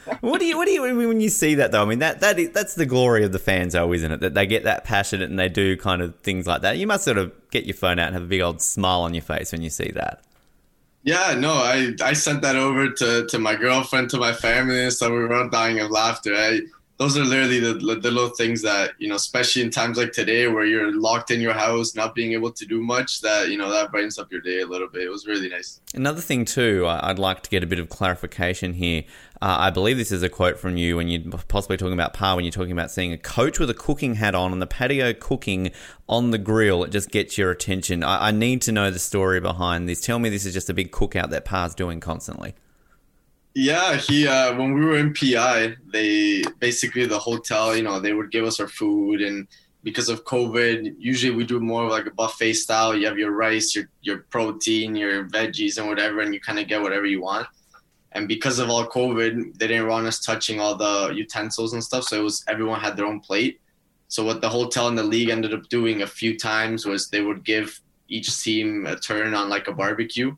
what 0.22 0.40
do 0.40 0.46
you 0.46 0.58
what 0.58 0.66
do 0.66 0.72
you 0.72 0.82
when 0.82 1.22
you 1.22 1.30
see 1.30 1.56
that 1.56 1.72
though? 1.72 1.82
I 1.82 1.86
mean, 1.86 2.00
that 2.00 2.20
that 2.22 2.38
is, 2.38 2.50
that's 2.52 2.76
the 2.76 2.86
glory 2.86 3.24
of 3.24 3.32
the 3.32 3.40
fans, 3.40 3.74
though, 3.74 3.94
isn't 3.94 4.12
it? 4.12 4.20
That 4.20 4.34
they 4.34 4.46
get 4.46 4.66
that 4.66 4.84
passionate 4.84 5.30
and 5.30 5.40
they 5.40 5.50
do 5.50 5.78
kind 5.78 6.02
of 6.02 6.20
things 6.20 6.46
like 6.46 6.62
that. 6.62 6.78
You 6.78 6.88
must 6.88 7.06
sort 7.06 7.18
of 7.18 7.32
get 7.52 7.66
your 7.66 7.76
phone 7.76 8.00
out 8.00 8.08
and 8.08 8.16
have 8.16 8.24
a 8.24 8.28
big 8.28 8.42
old 8.42 8.62
smile 8.62 9.02
on 9.02 9.14
your 9.14 9.24
face 9.24 9.52
when 9.52 9.62
you 9.62 9.70
see 9.70 9.92
that. 9.92 10.24
Yeah, 11.04 11.34
no, 11.40 11.54
I, 11.54 11.94
I 12.04 12.14
sent 12.14 12.42
that 12.42 12.58
over 12.58 12.90
to, 12.90 13.26
to 13.28 13.40
my 13.40 13.56
girlfriend, 13.56 14.10
to 14.10 14.18
my 14.18 14.34
family, 14.34 14.84
and 14.84 14.94
so 14.94 15.10
we 15.10 15.20
were 15.20 15.34
all 15.34 15.48
dying 15.48 15.80
of 15.80 15.92
laughter. 15.92 16.36
I, 16.36 16.60
those 17.00 17.18
are 17.18 17.24
literally 17.24 17.62
the, 17.62 17.74
the 17.74 18.12
little 18.12 18.30
things 18.30 18.62
that 18.62 18.92
you 19.00 19.08
know 19.08 19.16
especially 19.16 19.62
in 19.62 19.72
times 19.72 19.98
like 19.98 20.12
today 20.12 20.48
where 20.48 20.66
you're 20.66 20.94
locked 20.94 21.32
in 21.32 21.40
your 21.40 21.54
house 21.54 21.96
not 21.96 22.14
being 22.14 22.34
able 22.34 22.52
to 22.52 22.66
do 22.66 22.82
much 22.82 23.22
that 23.22 23.50
you 23.50 23.58
know 23.58 23.72
that 23.72 23.90
brightens 23.90 24.20
up 24.20 24.32
your 24.32 24.42
day 24.42 24.60
a 24.60 24.68
little 24.68 24.88
bit. 24.88 25.04
It 25.04 25.10
was 25.10 25.26
really 25.26 25.50
nice. 25.50 25.80
Another 25.96 26.22
thing 26.22 26.46
too 26.46 26.86
i'd 26.88 27.18
like 27.18 27.42
to 27.44 27.50
get 27.50 27.64
a 27.64 27.68
bit 27.68 27.80
of 27.80 27.90
clarification 27.90 28.74
here. 28.74 29.04
Uh, 29.42 29.56
i 29.60 29.70
believe 29.70 29.98
this 29.98 30.12
is 30.12 30.22
a 30.22 30.30
quote 30.30 30.60
from 30.60 30.76
you 30.76 30.98
when 30.98 31.08
you're 31.08 31.32
possibly 31.48 31.78
talking 31.78 31.94
about 31.94 32.14
Pa 32.14 32.36
when 32.36 32.44
you're 32.44 32.52
talking 32.52 32.74
about 32.74 32.92
seeing 32.92 33.14
a 33.14 33.18
coach 33.18 33.58
with 33.58 33.70
a 33.70 33.74
cooking 33.74 34.16
hat 34.16 34.36
on 34.36 34.52
on 34.52 34.60
the 34.60 34.68
patio 34.68 35.14
cooking 35.14 35.72
on 36.10 36.32
the 36.32 36.38
grill. 36.38 36.84
It 36.84 36.92
just 36.92 37.12
gets 37.12 37.38
your 37.38 37.52
attention. 37.52 38.04
I, 38.04 38.28
I 38.28 38.32
need 38.32 38.62
to 38.64 38.72
know 38.72 38.92
the 38.92 39.00
story 39.00 39.40
behind 39.40 39.88
this. 39.88 40.02
Tell 40.02 40.20
me 40.20 40.30
this 40.30 40.46
is 40.46 40.54
just 40.54 40.70
a 40.70 40.74
big 40.74 40.92
cookout 40.92 41.30
that 41.30 41.46
Pa's 41.46 41.74
doing 41.76 42.00
constantly 42.00 42.56
yeah, 43.60 43.96
he 43.96 44.28
uh, 44.28 44.56
when 44.58 44.74
we 44.74 44.86
were 44.86 44.98
in 44.98 45.14
PEI, 45.14 45.76
they 45.92 46.44
basically 46.60 47.06
the 47.06 47.20
hotel, 47.20 47.76
you 47.76 47.84
know, 47.84 48.00
they 48.00 48.14
would 48.14 48.32
give 48.32 48.46
us 48.46 48.60
our 48.60 48.68
food 48.68 49.22
and 49.22 49.48
because 49.84 50.10
of 50.10 50.26
COVID, 50.26 50.96
usually 50.98 51.34
we 51.34 51.46
do 51.46 51.60
more 51.60 51.90
like 51.90 52.06
a 52.06 52.12
buffet 52.12 52.54
style. 52.54 52.96
You 52.96 53.08
have 53.08 53.18
your 53.18 53.32
rice, 53.32 53.76
your 53.76 53.86
your 54.02 54.20
protein, 54.30 54.96
your 54.96 55.26
veggies 55.30 55.78
and 55.78 55.88
whatever, 55.88 56.22
and 56.22 56.34
you 56.34 56.40
kind 56.42 56.60
of 56.60 56.68
get 56.68 56.82
whatever 56.82 57.06
you 57.06 57.22
want. 57.22 57.48
And 58.12 58.28
because 58.28 58.60
of 58.60 58.70
all 58.70 58.88
COVID, 58.88 59.58
they 59.58 59.68
didn't 59.68 59.88
want 59.88 60.08
us 60.08 60.20
touching 60.20 60.60
all 60.60 60.76
the 60.76 61.14
utensils 61.16 61.74
and 61.74 61.84
stuff. 61.84 62.06
So 62.06 62.20
it 62.20 62.24
was 62.24 62.44
everyone 62.48 62.80
had 62.80 62.98
their 62.98 63.06
own 63.06 63.20
plate. 63.20 63.62
So 64.08 64.24
what 64.24 64.42
the 64.42 64.50
hotel 64.50 64.88
and 64.88 64.98
the 64.98 65.04
league 65.04 65.30
ended 65.30 65.54
up 65.54 65.70
doing 65.70 66.02
a 66.02 66.08
few 66.08 66.38
times 66.38 66.86
was 66.86 67.10
they 67.10 67.22
would 67.22 67.46
give 67.46 67.80
each 68.08 68.42
team 68.42 68.86
a 68.88 68.96
turn 68.96 69.34
on 69.34 69.50
like 69.50 69.68
a 69.68 69.74
barbecue, 69.74 70.36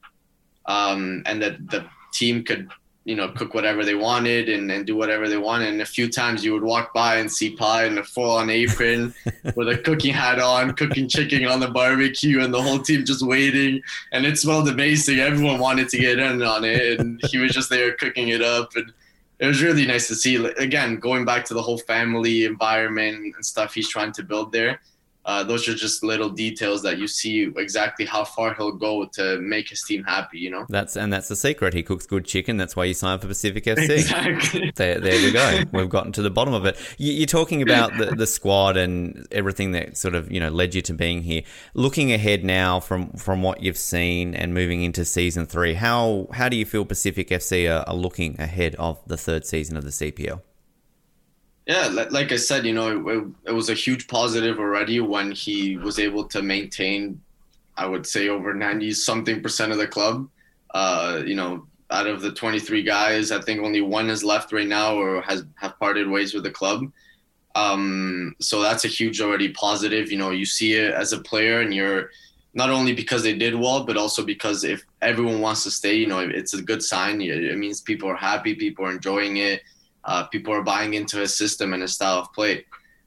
um, 0.66 1.24
and 1.26 1.42
that 1.42 1.70
the 1.70 1.86
team 2.14 2.44
could 2.44 2.70
you 3.04 3.16
know, 3.16 3.30
cook 3.30 3.56
whatever 3.56 3.84
they 3.84 3.96
wanted 3.96 4.48
and, 4.48 4.72
and 4.72 4.86
do 4.86 4.96
whatever 4.96 5.28
they 5.28 5.38
wanted. 5.38 5.70
And 5.70 5.82
a 5.82 5.86
few 5.86 6.08
times 6.10 6.46
you 6.46 6.54
would 6.54 6.64
walk 6.64 6.94
by 6.94 7.16
and 7.16 7.32
see 7.32 7.56
Pie 7.56 7.86
in 7.86 7.98
a 7.98 8.04
full 8.04 8.30
on 8.30 8.50
apron 8.50 9.14
with 9.56 9.70
a 9.70 9.78
cooking 9.78 10.14
hat 10.14 10.40
on, 10.40 10.74
cooking 10.74 11.08
chicken 11.08 11.46
on 11.46 11.60
the 11.60 11.70
barbecue, 11.70 12.44
and 12.44 12.54
the 12.54 12.62
whole 12.62 12.80
team 12.80 13.04
just 13.04 13.26
waiting. 13.26 13.82
And 14.12 14.26
it 14.26 14.38
smelled 14.38 14.70
amazing. 14.70 15.20
Everyone 15.20 15.60
wanted 15.60 15.90
to 15.90 15.98
get 15.98 16.20
in 16.20 16.44
on 16.44 16.64
it. 16.64 17.00
And 17.00 17.20
he 17.30 17.40
was 17.40 17.54
just 17.54 17.72
there 17.72 17.94
cooking 17.96 18.30
it 18.30 18.44
up. 18.44 18.76
And 18.76 18.94
it 19.40 19.48
was 19.48 19.64
really 19.64 19.88
nice 19.88 20.08
to 20.10 20.16
see. 20.16 20.36
Again, 20.36 20.98
going 20.98 21.26
back 21.26 21.44
to 21.46 21.56
the 21.56 21.62
whole 21.62 21.80
family 21.80 22.46
environment 22.46 23.34
and 23.36 23.44
stuff 23.44 23.74
he's 23.74 23.90
trying 23.90 24.12
to 24.14 24.24
build 24.24 24.52
there 24.52 24.80
uh, 25.24 25.44
those 25.44 25.68
are 25.70 25.76
just 25.76 26.04
little 26.04 26.30
details 26.30 26.82
that 26.82 26.98
you 26.98 27.08
see 27.08 27.52
exactly 27.56 28.06
how 28.06 28.24
far 28.24 28.56
he'll 28.56 28.72
go 28.72 29.06
to 29.06 29.40
make 29.40 29.70
his 29.70 29.84
team 29.84 30.04
happy. 30.04 30.40
You 30.40 30.50
know, 30.50 30.66
that's 30.68 30.96
and 30.96 31.14
that's 31.14 31.28
the 31.28 31.36
secret. 31.36 31.74
He 31.74 31.84
cooks 31.84 32.08
good 32.08 32.26
chicken. 32.26 32.58
That's 32.58 32.76
why 32.76 32.86
you 32.86 32.94
sign 32.94 33.20
for 33.20 33.28
Pacific 33.28 33.66
FC. 33.66 33.90
Exactly. 33.90 34.72
There, 34.82 35.00
there 35.00 35.22
we 35.22 35.32
go. 35.32 35.64
We've 35.74 35.90
gotten 35.90 36.12
to 36.14 36.22
the 36.22 36.30
bottom 36.30 36.54
of 36.54 36.66
it. 36.66 36.78
You, 36.98 37.24
are 37.24 37.28
talking 37.28 37.62
about 37.62 37.96
the, 37.98 38.06
the 38.16 38.26
squad 38.26 38.78
and 38.78 39.28
everything 39.32 39.72
that 39.74 39.98
sort 39.98 40.16
of 40.16 40.32
you 40.32 40.40
know 40.40 40.50
led 40.50 40.74
you 40.74 40.82
to 40.84 40.94
being 40.94 41.22
here. 41.22 41.44
Looking 41.74 42.12
ahead 42.12 42.44
now 42.44 42.80
from 42.80 43.12
from 43.12 43.44
what 43.44 43.62
you've 43.62 43.78
seen 43.78 44.34
and 44.34 44.54
moving 44.54 44.82
into 44.82 45.06
season 45.06 45.46
three, 45.46 45.74
how 45.76 46.28
how 46.34 46.50
do 46.50 46.56
you 46.56 46.66
feel 46.66 46.86
Pacific 46.86 47.30
FC 47.30 47.70
are, 47.70 47.88
are 47.88 47.96
looking 47.96 48.40
ahead 48.40 48.76
of 48.76 49.00
the 49.06 49.18
third 49.18 49.46
season 49.46 49.78
of 49.78 49.84
the 49.84 49.92
CPL? 49.92 50.42
Yeah, 51.72 51.88
like 51.88 52.34
I 52.34 52.36
said, 52.36 52.66
you 52.66 52.74
know, 52.74 53.08
it, 53.08 53.50
it, 53.50 53.54
was 53.54 53.70
a 53.70 53.74
huge 53.74 54.10
positive 54.10 54.60
already 54.60 55.00
when 55.00 55.32
he 55.32 55.78
was 55.78 56.00
able 56.00 56.26
to 56.26 56.42
maintain, 56.42 57.22
I 57.78 57.86
would 57.86 58.06
say, 58.06 58.28
over 58.28 58.54
90 58.54 58.92
something 58.92 59.42
percent 59.42 59.72
of 59.72 59.78
the 59.78 59.88
club. 59.88 60.28
Uh, 60.74 61.22
you 61.26 61.34
know, 61.34 61.66
out 61.90 62.08
of 62.08 62.22
the 62.22 62.34
23 62.34 62.84
guys, 62.84 63.32
I 63.32 63.40
think 63.40 63.62
only 63.62 63.80
one 63.80 64.10
is 64.10 64.22
left 64.22 64.52
right 64.52 64.68
now 64.68 64.98
or 64.98 65.22
has 65.22 65.46
have 65.56 65.80
parted 65.80 66.10
ways 66.10 66.34
with 66.34 66.44
the 66.44 66.52
club. 66.52 66.92
Um, 67.56 68.36
so 68.42 68.62
that's 68.62 68.84
a 68.84 68.90
huge 68.90 69.22
already 69.22 69.54
positive. 69.54 70.12
You 70.12 70.18
know, 70.18 70.32
you 70.32 70.46
see 70.46 70.74
it 70.74 70.94
as 70.94 71.14
a 71.14 71.22
player 71.22 71.62
and 71.62 71.74
you're 71.74 72.10
not 72.54 72.70
only 72.70 72.92
because 72.94 73.24
they 73.24 73.38
did 73.38 73.56
well, 73.56 73.86
but 73.86 73.96
also 73.96 74.26
because 74.26 74.66
if 74.66 74.84
everyone 75.02 75.40
wants 75.40 75.64
to 75.64 75.72
stay, 75.72 75.94
you 75.94 76.08
know, 76.08 76.20
it's 76.20 76.54
a 76.54 76.62
good 76.62 76.84
sign. 76.84 77.22
It 77.22 77.58
means 77.58 77.80
people 77.80 78.10
are 78.10 78.18
happy, 78.18 78.56
people 78.56 78.86
are 78.86 78.92
enjoying 78.92 79.38
it 79.38 79.62
uh, 80.04 80.26
people 80.26 80.54
are 80.54 80.64
buying 80.64 80.94
into 80.94 81.18
his 81.18 81.36
system 81.36 81.74
and 81.74 81.82
his 81.82 81.94
style 81.94 82.20
of 82.20 82.34
play. 82.34 82.66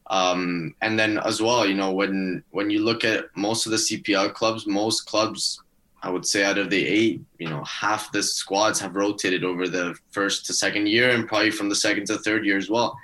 Um, 0.09 0.75
and 0.83 0.99
then 0.99 1.19
as 1.19 1.41
well, 1.41 1.67
you 1.67 1.75
know, 1.75 1.93
when 1.93 2.45
when 2.51 2.71
you 2.71 2.85
look 2.85 3.05
at 3.05 3.25
most 3.37 3.67
of 3.67 3.73
the 3.73 3.79
CPL 3.79 4.35
clubs, 4.35 4.67
most 4.67 5.07
clubs, 5.07 5.63
I 6.03 6.11
would 6.11 6.27
say 6.27 6.45
out 6.45 6.59
of 6.59 6.69
the 6.69 6.87
eight, 6.87 7.23
you 7.39 7.49
know, 7.49 7.65
half 7.65 8.13
the 8.13 8.23
squads 8.23 8.79
have 8.81 8.97
rotated 8.97 9.45
over 9.45 9.67
the 9.67 9.95
first 10.11 10.45
to 10.47 10.53
second 10.53 10.89
year, 10.89 11.11
and 11.11 11.27
probably 11.27 11.51
from 11.51 11.71
the 11.71 11.75
second 11.75 12.07
to 12.09 12.19
third 12.19 12.45
year 12.45 12.59
as 12.59 12.69
well. 12.69 12.97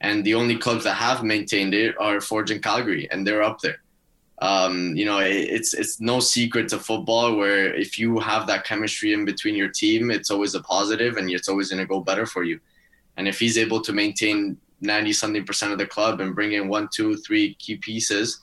And 0.00 0.24
the 0.24 0.34
only 0.34 0.56
clubs 0.56 0.84
that 0.84 0.94
have 0.94 1.24
maintained 1.24 1.74
it 1.74 1.96
are 1.98 2.20
Forge 2.20 2.50
and 2.50 2.62
Calgary, 2.62 3.08
and 3.10 3.26
they're 3.26 3.42
up 3.42 3.60
there. 3.60 3.80
Um, 4.40 4.94
you 4.94 5.04
know, 5.04 5.18
it, 5.18 5.32
it's 5.32 5.74
it's 5.74 6.00
no 6.00 6.20
secret 6.20 6.68
to 6.68 6.78
football 6.78 7.36
where 7.36 7.74
if 7.74 7.98
you 7.98 8.20
have 8.20 8.46
that 8.46 8.64
chemistry 8.64 9.12
in 9.12 9.24
between 9.24 9.56
your 9.56 9.68
team, 9.68 10.12
it's 10.12 10.30
always 10.30 10.54
a 10.54 10.62
positive, 10.62 11.16
and 11.16 11.28
it's 11.30 11.48
always 11.48 11.70
going 11.70 11.80
to 11.80 11.86
go 11.86 12.00
better 12.00 12.26
for 12.26 12.44
you. 12.44 12.60
And 13.16 13.28
if 13.28 13.38
he's 13.38 13.58
able 13.58 13.80
to 13.82 13.92
maintain 13.92 14.56
90 14.80 15.12
something 15.12 15.44
percent 15.44 15.72
of 15.72 15.78
the 15.78 15.86
club 15.86 16.20
and 16.20 16.34
bring 16.34 16.52
in 16.52 16.68
one, 16.68 16.88
two, 16.92 17.16
three 17.16 17.54
key 17.54 17.76
pieces, 17.76 18.40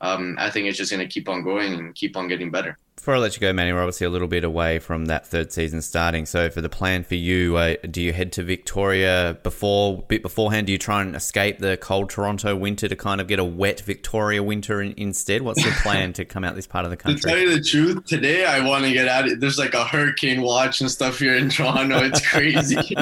um, 0.00 0.36
I 0.38 0.50
think 0.50 0.66
it's 0.66 0.78
just 0.78 0.90
going 0.90 1.06
to 1.06 1.12
keep 1.12 1.28
on 1.28 1.42
going 1.42 1.74
and 1.74 1.94
keep 1.94 2.16
on 2.16 2.28
getting 2.28 2.50
better. 2.50 2.78
Before 2.96 3.16
I 3.16 3.18
let 3.18 3.34
you 3.34 3.40
go, 3.40 3.52
Manny, 3.52 3.72
we're 3.72 3.80
obviously 3.80 4.06
a 4.06 4.10
little 4.10 4.28
bit 4.28 4.44
away 4.44 4.78
from 4.78 5.06
that 5.06 5.26
third 5.26 5.52
season 5.52 5.82
starting. 5.82 6.24
So, 6.24 6.48
for 6.48 6.62
the 6.62 6.70
plan 6.70 7.04
for 7.04 7.16
you, 7.16 7.56
uh, 7.56 7.74
do 7.90 8.00
you 8.00 8.14
head 8.14 8.32
to 8.32 8.42
Victoria 8.42 9.36
before 9.42 10.02
bit 10.08 10.22
beforehand? 10.22 10.68
Do 10.68 10.72
you 10.72 10.78
try 10.78 11.02
and 11.02 11.14
escape 11.14 11.58
the 11.58 11.76
cold 11.76 12.08
Toronto 12.08 12.56
winter 12.56 12.88
to 12.88 12.96
kind 12.96 13.20
of 13.20 13.26
get 13.26 13.38
a 13.38 13.44
wet 13.44 13.80
Victoria 13.80 14.42
winter 14.42 14.80
in, 14.80 14.94
instead? 14.96 15.42
What's 15.42 15.62
the 15.62 15.72
plan 15.82 16.14
to 16.14 16.24
come 16.24 16.44
out 16.44 16.54
this 16.54 16.66
part 16.66 16.86
of 16.86 16.90
the 16.92 16.96
country? 17.04 17.20
to 17.20 17.28
tell 17.28 17.36
you 17.36 17.54
the 17.54 17.62
truth, 17.62 18.06
today 18.06 18.46
I 18.46 18.66
want 18.66 18.84
to 18.84 18.92
get 18.92 19.06
out. 19.06 19.28
Of, 19.28 19.38
there's 19.38 19.58
like 19.58 19.74
a 19.74 19.84
hurricane 19.84 20.40
watch 20.40 20.80
and 20.80 20.90
stuff 20.90 21.18
here 21.18 21.36
in 21.36 21.50
Toronto. 21.50 21.98
It's 22.04 22.26
crazy. 22.26 22.76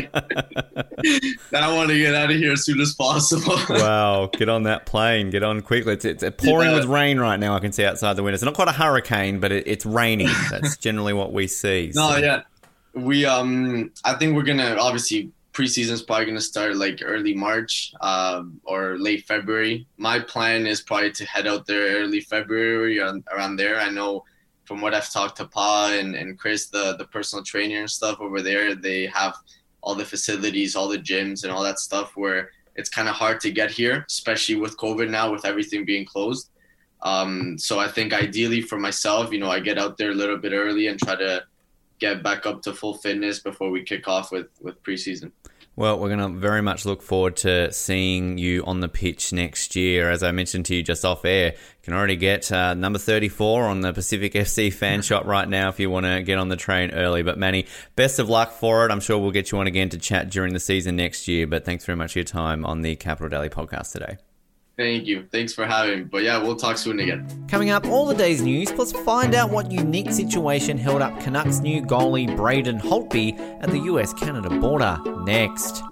I 1.54 1.76
want 1.76 1.90
to 1.90 1.98
get 1.98 2.14
out 2.16 2.30
of 2.30 2.36
here 2.38 2.52
as 2.52 2.64
soon 2.64 2.80
as 2.80 2.92
possible. 2.94 3.56
wow, 3.68 4.30
get 4.32 4.48
on 4.48 4.64
that 4.64 4.84
plane. 4.84 5.30
Get 5.30 5.44
on 5.44 5.60
quickly. 5.60 5.92
It's, 5.92 6.04
it's 6.04 6.24
pouring 6.38 6.70
yeah. 6.70 6.76
with 6.76 6.86
rain 6.86 7.20
right 7.20 7.38
now. 7.38 7.54
I 7.54 7.60
can 7.60 7.70
see 7.70 7.84
outside 7.84 8.14
the 8.14 8.24
window. 8.24 8.34
It's 8.34 8.42
not 8.42 8.54
quite 8.54 8.68
a 8.68 8.72
hurricane, 8.72 9.38
but 9.38 9.52
it, 9.52 9.68
it's 9.68 9.81
raining. 9.86 10.28
That's 10.50 10.76
generally 10.76 11.12
what 11.12 11.32
we 11.32 11.46
see. 11.46 11.92
No, 11.94 12.12
so. 12.12 12.16
yeah, 12.18 12.42
we 12.94 13.24
um, 13.24 13.90
I 14.04 14.14
think 14.14 14.34
we're 14.34 14.42
gonna 14.42 14.76
obviously 14.78 15.30
preseason's 15.52 16.02
probably 16.02 16.26
gonna 16.26 16.40
start 16.40 16.76
like 16.76 17.00
early 17.02 17.34
March 17.34 17.92
um, 18.00 18.60
or 18.64 18.96
late 18.98 19.24
February. 19.26 19.86
My 19.96 20.18
plan 20.18 20.66
is 20.66 20.80
probably 20.80 21.12
to 21.12 21.24
head 21.26 21.46
out 21.46 21.66
there 21.66 22.02
early 22.02 22.20
February 22.20 22.98
around 23.00 23.56
there. 23.56 23.78
I 23.78 23.90
know 23.90 24.24
from 24.64 24.80
what 24.80 24.94
I've 24.94 25.10
talked 25.10 25.36
to 25.38 25.46
Pa 25.46 25.96
and, 25.98 26.14
and 26.14 26.38
Chris, 26.38 26.66
the 26.66 26.96
the 26.96 27.06
personal 27.06 27.44
trainer 27.44 27.80
and 27.80 27.90
stuff 27.90 28.20
over 28.20 28.40
there, 28.40 28.74
they 28.74 29.06
have 29.06 29.34
all 29.82 29.94
the 29.94 30.04
facilities, 30.04 30.76
all 30.76 30.88
the 30.88 30.98
gyms, 30.98 31.42
and 31.42 31.52
all 31.52 31.62
that 31.62 31.78
stuff 31.78 32.12
where 32.16 32.50
it's 32.76 32.88
kind 32.88 33.08
of 33.08 33.14
hard 33.14 33.40
to 33.40 33.50
get 33.50 33.70
here, 33.70 34.04
especially 34.08 34.56
with 34.56 34.76
COVID 34.76 35.10
now, 35.10 35.30
with 35.30 35.44
everything 35.44 35.84
being 35.84 36.06
closed. 36.06 36.50
Um, 37.02 37.58
so 37.58 37.78
I 37.78 37.88
think 37.88 38.12
ideally 38.12 38.62
for 38.62 38.78
myself, 38.78 39.32
you 39.32 39.38
know, 39.38 39.50
I 39.50 39.60
get 39.60 39.78
out 39.78 39.98
there 39.98 40.10
a 40.10 40.14
little 40.14 40.36
bit 40.36 40.52
early 40.52 40.86
and 40.86 40.98
try 40.98 41.16
to 41.16 41.44
get 41.98 42.22
back 42.22 42.46
up 42.46 42.62
to 42.62 42.72
full 42.72 42.94
fitness 42.94 43.40
before 43.40 43.70
we 43.70 43.82
kick 43.82 44.08
off 44.08 44.32
with 44.32 44.48
with 44.60 44.82
preseason. 44.82 45.32
Well, 45.74 45.98
we're 45.98 46.14
going 46.14 46.34
to 46.34 46.38
very 46.38 46.60
much 46.60 46.84
look 46.84 47.00
forward 47.00 47.36
to 47.36 47.72
seeing 47.72 48.36
you 48.36 48.62
on 48.66 48.80
the 48.80 48.88
pitch 48.88 49.32
next 49.32 49.74
year. 49.74 50.10
As 50.10 50.22
I 50.22 50.30
mentioned 50.30 50.66
to 50.66 50.74
you 50.74 50.82
just 50.82 51.02
off 51.02 51.24
air, 51.24 51.52
you 51.52 51.82
can 51.82 51.94
already 51.94 52.16
get 52.16 52.52
uh, 52.52 52.74
number 52.74 52.98
34 52.98 53.64
on 53.64 53.80
the 53.80 53.94
Pacific 53.94 54.32
FC 54.34 54.70
fan 54.70 55.00
shop 55.02 55.24
right 55.24 55.48
now 55.48 55.70
if 55.70 55.80
you 55.80 55.88
want 55.88 56.04
to 56.04 56.22
get 56.22 56.36
on 56.36 56.50
the 56.50 56.56
train 56.56 56.90
early. 56.90 57.22
But 57.22 57.38
Manny, 57.38 57.66
best 57.96 58.18
of 58.18 58.28
luck 58.28 58.52
for 58.52 58.84
it. 58.84 58.92
I'm 58.92 59.00
sure 59.00 59.16
we'll 59.16 59.30
get 59.30 59.50
you 59.50 59.58
on 59.58 59.66
again 59.66 59.88
to 59.90 59.98
chat 59.98 60.28
during 60.28 60.52
the 60.52 60.60
season 60.60 60.96
next 60.96 61.26
year. 61.26 61.46
But 61.46 61.64
thanks 61.64 61.86
very 61.86 61.96
much 61.96 62.12
for 62.12 62.18
your 62.18 62.24
time 62.24 62.66
on 62.66 62.82
the 62.82 62.94
Capital 62.96 63.30
Daily 63.30 63.48
podcast 63.48 63.92
today. 63.92 64.18
Thank 64.76 65.06
you. 65.06 65.28
Thanks 65.30 65.52
for 65.52 65.66
having 65.66 65.98
me. 65.98 66.04
But 66.04 66.22
yeah, 66.22 66.42
we'll 66.42 66.56
talk 66.56 66.78
soon 66.78 66.98
again. 67.00 67.46
Coming 67.48 67.70
up, 67.70 67.86
all 67.86 68.06
the 68.06 68.14
day's 68.14 68.42
news, 68.42 68.72
plus 68.72 68.92
find 68.92 69.34
out 69.34 69.50
what 69.50 69.70
unique 69.70 70.10
situation 70.10 70.78
held 70.78 71.02
up 71.02 71.18
Canucks 71.20 71.60
new 71.60 71.82
goalie 71.82 72.34
Braden 72.36 72.80
Holtby 72.80 73.38
at 73.62 73.70
the 73.70 73.80
US 73.80 74.12
Canada 74.14 74.48
border. 74.50 74.98
Next. 75.24 75.82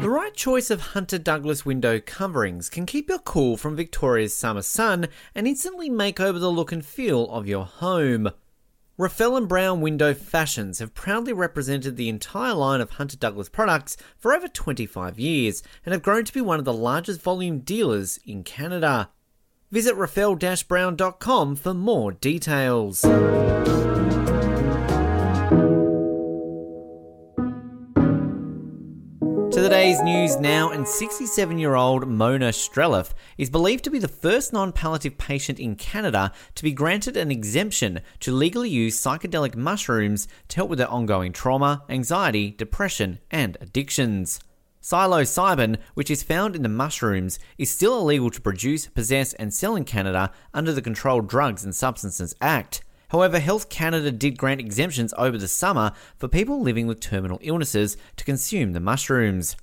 The 0.00 0.10
right 0.10 0.34
choice 0.34 0.70
of 0.70 0.80
Hunter 0.80 1.18
Douglas 1.18 1.66
window 1.66 2.00
coverings 2.00 2.70
can 2.70 2.86
keep 2.86 3.08
your 3.08 3.18
cool 3.18 3.56
from 3.56 3.74
Victoria's 3.74 4.34
summer 4.34 4.62
sun 4.62 5.08
and 5.34 5.48
instantly 5.48 5.88
make 5.90 6.20
over 6.20 6.38
the 6.38 6.50
look 6.50 6.70
and 6.70 6.84
feel 6.84 7.28
of 7.30 7.48
your 7.48 7.64
home. 7.64 8.30
Raffel 9.00 9.36
and 9.36 9.46
Brown 9.46 9.80
Window 9.80 10.12
Fashions 10.12 10.80
have 10.80 10.92
proudly 10.92 11.32
represented 11.32 11.96
the 11.96 12.08
entire 12.08 12.52
line 12.52 12.80
of 12.80 12.90
Hunter 12.90 13.16
Douglas 13.16 13.48
products 13.48 13.96
for 14.18 14.34
over 14.34 14.48
25 14.48 15.20
years 15.20 15.62
and 15.86 15.92
have 15.92 16.02
grown 16.02 16.24
to 16.24 16.32
be 16.32 16.40
one 16.40 16.58
of 16.58 16.64
the 16.64 16.72
largest 16.72 17.22
volume 17.22 17.60
dealers 17.60 18.18
in 18.26 18.42
Canada. 18.42 19.10
Visit 19.70 19.94
raffel-brown.com 19.94 21.54
for 21.54 21.74
more 21.74 22.10
details. 22.10 23.04
To 29.98 30.04
the 30.04 30.10
day's 30.10 30.30
news 30.30 30.40
now, 30.40 30.70
and 30.70 30.86
67 30.86 31.58
year 31.58 31.74
old 31.74 32.06
Mona 32.06 32.50
Streleff 32.50 33.14
is 33.36 33.50
believed 33.50 33.82
to 33.82 33.90
be 33.90 33.98
the 33.98 34.06
first 34.06 34.52
non 34.52 34.70
palliative 34.70 35.18
patient 35.18 35.58
in 35.58 35.74
Canada 35.74 36.30
to 36.54 36.62
be 36.62 36.70
granted 36.70 37.16
an 37.16 37.32
exemption 37.32 38.02
to 38.20 38.30
legally 38.30 38.70
use 38.70 39.00
psychedelic 39.00 39.56
mushrooms 39.56 40.28
to 40.48 40.56
help 40.56 40.70
with 40.70 40.78
their 40.78 40.88
ongoing 40.88 41.32
trauma, 41.32 41.82
anxiety, 41.88 42.52
depression, 42.52 43.18
and 43.32 43.56
addictions. 43.60 44.38
Psilocybin, 44.80 45.78
which 45.94 46.12
is 46.12 46.22
found 46.22 46.54
in 46.54 46.62
the 46.62 46.68
mushrooms, 46.68 47.40
is 47.56 47.68
still 47.68 47.98
illegal 47.98 48.30
to 48.30 48.40
produce, 48.40 48.86
possess, 48.86 49.32
and 49.34 49.52
sell 49.52 49.74
in 49.74 49.84
Canada 49.84 50.30
under 50.54 50.72
the 50.72 50.82
Controlled 50.82 51.28
Drugs 51.28 51.64
and 51.64 51.74
Substances 51.74 52.36
Act. 52.40 52.84
However, 53.08 53.40
Health 53.40 53.68
Canada 53.68 54.12
did 54.12 54.38
grant 54.38 54.60
exemptions 54.60 55.12
over 55.18 55.38
the 55.38 55.48
summer 55.48 55.90
for 56.16 56.28
people 56.28 56.60
living 56.62 56.86
with 56.86 57.00
terminal 57.00 57.40
illnesses 57.42 57.96
to 58.16 58.24
consume 58.24 58.74
the 58.74 58.80
mushrooms. 58.80 59.56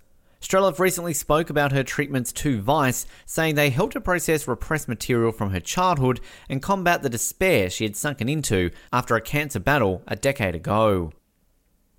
Streleff 0.45 0.77
recently 0.77 1.15
spoke 1.15 1.49
about 1.49 1.71
her 1.71 1.81
treatments 1.81 2.31
to 2.31 2.61
Vice, 2.61 3.07
saying 3.25 3.55
they 3.55 3.71
helped 3.71 3.95
her 3.95 3.99
process 3.99 4.47
repressed 4.47 4.87
material 4.87 5.31
from 5.31 5.49
her 5.49 5.59
childhood 5.59 6.21
and 6.47 6.61
combat 6.61 7.01
the 7.01 7.09
despair 7.09 7.67
she 7.67 7.83
had 7.83 7.95
sunken 7.95 8.29
into 8.29 8.69
after 8.93 9.15
a 9.15 9.21
cancer 9.21 9.59
battle 9.59 10.03
a 10.07 10.15
decade 10.15 10.53
ago. 10.53 11.11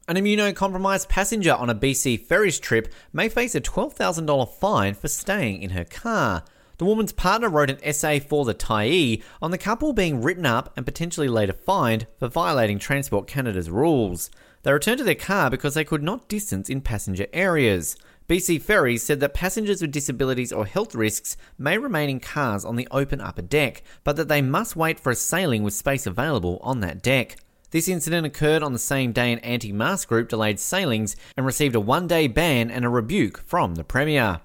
An 0.06 0.14
immunocompromised 0.14 1.08
passenger 1.08 1.54
on 1.54 1.68
a 1.68 1.74
BC 1.74 2.20
ferries 2.20 2.60
trip 2.60 2.94
may 3.12 3.28
face 3.28 3.56
a 3.56 3.60
$12,000 3.60 4.48
fine 4.54 4.94
for 4.94 5.08
staying 5.08 5.60
in 5.60 5.70
her 5.70 5.84
car. 5.84 6.44
The 6.78 6.84
woman's 6.84 7.10
partner 7.10 7.48
wrote 7.48 7.70
an 7.70 7.80
essay 7.82 8.20
for 8.20 8.44
the 8.44 8.54
Tyee 8.54 9.24
on 9.42 9.50
the 9.50 9.58
couple 9.58 9.92
being 9.92 10.22
written 10.22 10.46
up 10.46 10.72
and 10.76 10.86
potentially 10.86 11.26
later 11.26 11.52
fined 11.52 12.06
for 12.20 12.28
violating 12.28 12.78
Transport 12.78 13.26
Canada's 13.26 13.70
rules. 13.70 14.30
They 14.62 14.72
returned 14.72 14.98
to 14.98 15.04
their 15.04 15.16
car 15.16 15.50
because 15.50 15.74
they 15.74 15.84
could 15.84 16.04
not 16.04 16.28
distance 16.28 16.68
in 16.68 16.80
passenger 16.80 17.26
areas. 17.32 17.96
BC 18.28 18.60
Ferries 18.60 19.04
said 19.04 19.20
that 19.20 19.34
passengers 19.34 19.80
with 19.80 19.92
disabilities 19.92 20.52
or 20.52 20.66
health 20.66 20.96
risks 20.96 21.36
may 21.58 21.78
remain 21.78 22.10
in 22.10 22.18
cars 22.18 22.64
on 22.64 22.74
the 22.74 22.88
open 22.90 23.20
upper 23.20 23.42
deck, 23.42 23.84
but 24.02 24.16
that 24.16 24.26
they 24.26 24.42
must 24.42 24.74
wait 24.74 24.98
for 24.98 25.12
a 25.12 25.14
sailing 25.14 25.62
with 25.62 25.74
space 25.74 26.06
available 26.06 26.58
on 26.60 26.80
that 26.80 27.02
deck. 27.02 27.36
This 27.70 27.86
incident 27.86 28.26
occurred 28.26 28.64
on 28.64 28.72
the 28.72 28.80
same 28.80 29.12
day 29.12 29.32
an 29.32 29.38
anti 29.40 29.70
mask 29.70 30.08
group 30.08 30.28
delayed 30.28 30.58
sailings 30.58 31.14
and 31.36 31.46
received 31.46 31.76
a 31.76 31.80
one 31.80 32.08
day 32.08 32.26
ban 32.26 32.68
and 32.68 32.84
a 32.84 32.88
rebuke 32.88 33.38
from 33.38 33.76
the 33.76 33.84
Premier. 33.84 34.40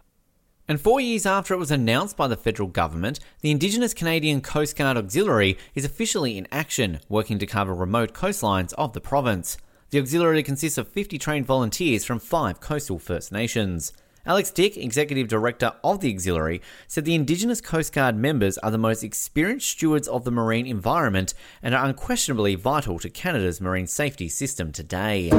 And 0.68 0.80
four 0.80 1.02
years 1.02 1.26
after 1.26 1.56
it 1.56 1.58
was 1.58 1.72
announced 1.72 2.16
by 2.16 2.28
the 2.28 2.38
federal 2.38 2.70
government, 2.70 3.20
the 3.42 3.50
Indigenous 3.50 3.96
Canadian 3.96 4.42
Coast 4.42 4.76
Guard 4.76 4.96
Auxiliary 4.96 5.58
is 5.74 5.86
officially 5.86 6.38
in 6.38 6.48
action, 6.52 7.00
working 7.10 7.40
to 7.40 7.48
cover 7.48 7.74
remote 7.74 8.14
coastlines 8.14 8.74
of 8.74 8.94
the 8.94 9.02
province. 9.02 9.58
The 9.92 10.00
auxiliary 10.00 10.42
consists 10.42 10.78
of 10.78 10.88
50 10.88 11.18
trained 11.18 11.46
volunteers 11.46 12.06
from 12.06 12.20
five 12.20 12.62
coastal 12.62 12.98
First 12.98 13.30
Nations. 13.30 13.92
Alex 14.26 14.50
Dick, 14.50 14.78
Executive 14.78 15.28
Director 15.28 15.74
of 15.84 16.00
the 16.00 16.14
Auxiliary, 16.14 16.62
said 16.88 17.04
the 17.04 17.14
Indigenous 17.14 17.60
Coast 17.60 17.92
Guard 17.92 18.16
members 18.16 18.58
are 18.60 18.72
the 18.72 18.78
most 18.78 19.04
experienced 19.04 19.68
stewards 19.68 20.08
of 20.08 20.24
the 20.24 20.32
marine 20.32 20.66
environment 20.66 21.34
and 21.62 21.76
are 21.76 21.86
unquestionably 21.86 22.56
vital 22.56 23.00
to 23.00 23.10
Canada's 23.10 23.60
marine 23.60 23.88
safety 23.88 24.30
system 24.30 24.72
today. 24.72 25.30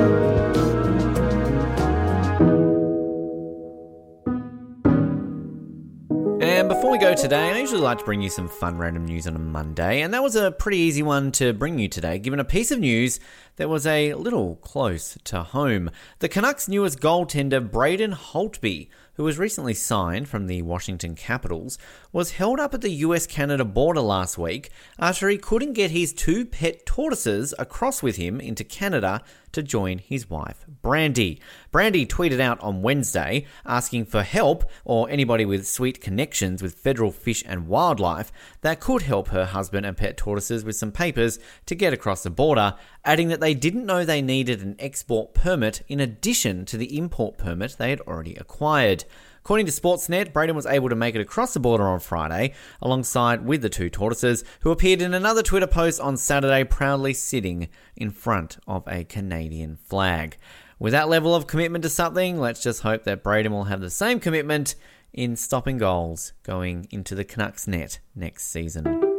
Go 7.02 7.14
today, 7.14 7.50
I 7.50 7.58
usually 7.58 7.80
like 7.80 7.98
to 7.98 8.04
bring 8.04 8.22
you 8.22 8.30
some 8.30 8.46
fun 8.46 8.78
random 8.78 9.06
news 9.06 9.26
on 9.26 9.34
a 9.34 9.38
Monday, 9.40 10.02
and 10.02 10.14
that 10.14 10.22
was 10.22 10.36
a 10.36 10.52
pretty 10.52 10.76
easy 10.76 11.02
one 11.02 11.32
to 11.32 11.52
bring 11.52 11.80
you 11.80 11.88
today, 11.88 12.20
given 12.20 12.38
a 12.38 12.44
piece 12.44 12.70
of 12.70 12.78
news 12.78 13.18
that 13.56 13.68
was 13.68 13.88
a 13.88 14.14
little 14.14 14.54
close 14.56 15.18
to 15.24 15.42
home. 15.42 15.90
The 16.20 16.28
Canucks' 16.28 16.68
newest 16.68 17.00
goaltender, 17.00 17.68
Braden 17.68 18.12
Holtby, 18.12 18.88
who 19.14 19.24
was 19.24 19.38
recently 19.38 19.74
signed 19.74 20.28
from 20.28 20.46
the 20.46 20.62
Washington 20.62 21.14
Capitals, 21.14 21.78
was 22.12 22.32
held 22.32 22.58
up 22.58 22.74
at 22.74 22.80
the 22.80 22.90
US 22.90 23.26
Canada 23.26 23.64
border 23.64 24.00
last 24.00 24.38
week 24.38 24.70
after 24.98 25.28
he 25.28 25.38
couldn't 25.38 25.74
get 25.74 25.90
his 25.90 26.12
two 26.12 26.44
pet 26.44 26.86
tortoises 26.86 27.54
across 27.58 28.02
with 28.02 28.16
him 28.16 28.40
into 28.40 28.64
Canada 28.64 29.22
to 29.52 29.62
join 29.62 29.98
his 29.98 30.28
wife, 30.28 30.64
Brandy. 30.80 31.40
Brandy 31.70 32.06
tweeted 32.06 32.40
out 32.40 32.60
on 32.60 32.82
Wednesday 32.82 33.46
asking 33.66 34.06
for 34.06 34.22
help 34.22 34.64
or 34.84 35.08
anybody 35.10 35.44
with 35.44 35.66
sweet 35.66 36.00
connections 36.00 36.62
with 36.62 36.74
federal 36.74 37.10
fish 37.10 37.44
and 37.46 37.68
wildlife 37.68 38.32
that 38.62 38.80
could 38.80 39.02
help 39.02 39.28
her 39.28 39.44
husband 39.44 39.86
and 39.86 39.96
pet 39.96 40.16
tortoises 40.16 40.64
with 40.64 40.76
some 40.76 40.92
papers 40.92 41.38
to 41.66 41.74
get 41.74 41.92
across 41.92 42.22
the 42.22 42.30
border, 42.30 42.74
adding 43.04 43.28
that 43.28 43.40
they 43.40 43.54
didn't 43.54 43.86
know 43.86 44.04
they 44.04 44.22
needed 44.22 44.62
an 44.62 44.76
export 44.78 45.34
permit 45.34 45.82
in 45.88 46.00
addition 46.00 46.64
to 46.66 46.76
the 46.76 46.96
import 46.96 47.36
permit 47.36 47.76
they 47.78 47.90
had 47.90 48.00
already 48.02 48.34
acquired. 48.36 49.04
According 49.40 49.66
to 49.66 49.72
Sportsnet, 49.72 50.32
Braden 50.32 50.54
was 50.54 50.66
able 50.66 50.88
to 50.88 50.94
make 50.94 51.16
it 51.16 51.20
across 51.20 51.52
the 51.52 51.58
border 51.58 51.88
on 51.88 51.98
Friday, 51.98 52.54
alongside 52.80 53.44
with 53.44 53.60
the 53.60 53.68
two 53.68 53.90
tortoises, 53.90 54.44
who 54.60 54.70
appeared 54.70 55.02
in 55.02 55.14
another 55.14 55.42
Twitter 55.42 55.66
post 55.66 56.00
on 56.00 56.16
Saturday 56.16 56.62
proudly 56.62 57.12
sitting 57.12 57.68
in 57.96 58.10
front 58.10 58.58
of 58.68 58.84
a 58.86 59.02
Canadian 59.02 59.76
flag. 59.76 60.36
With 60.78 60.92
that 60.92 61.08
level 61.08 61.34
of 61.34 61.48
commitment 61.48 61.82
to 61.82 61.88
something, 61.88 62.38
let's 62.38 62.62
just 62.62 62.82
hope 62.82 63.02
that 63.04 63.24
Braden 63.24 63.52
will 63.52 63.64
have 63.64 63.80
the 63.80 63.90
same 63.90 64.20
commitment 64.20 64.76
in 65.12 65.34
stopping 65.36 65.76
goals 65.76 66.32
going 66.44 66.86
into 66.90 67.14
the 67.14 67.24
Canucks 67.24 67.66
net 67.66 67.98
next 68.14 68.46
season. 68.46 69.11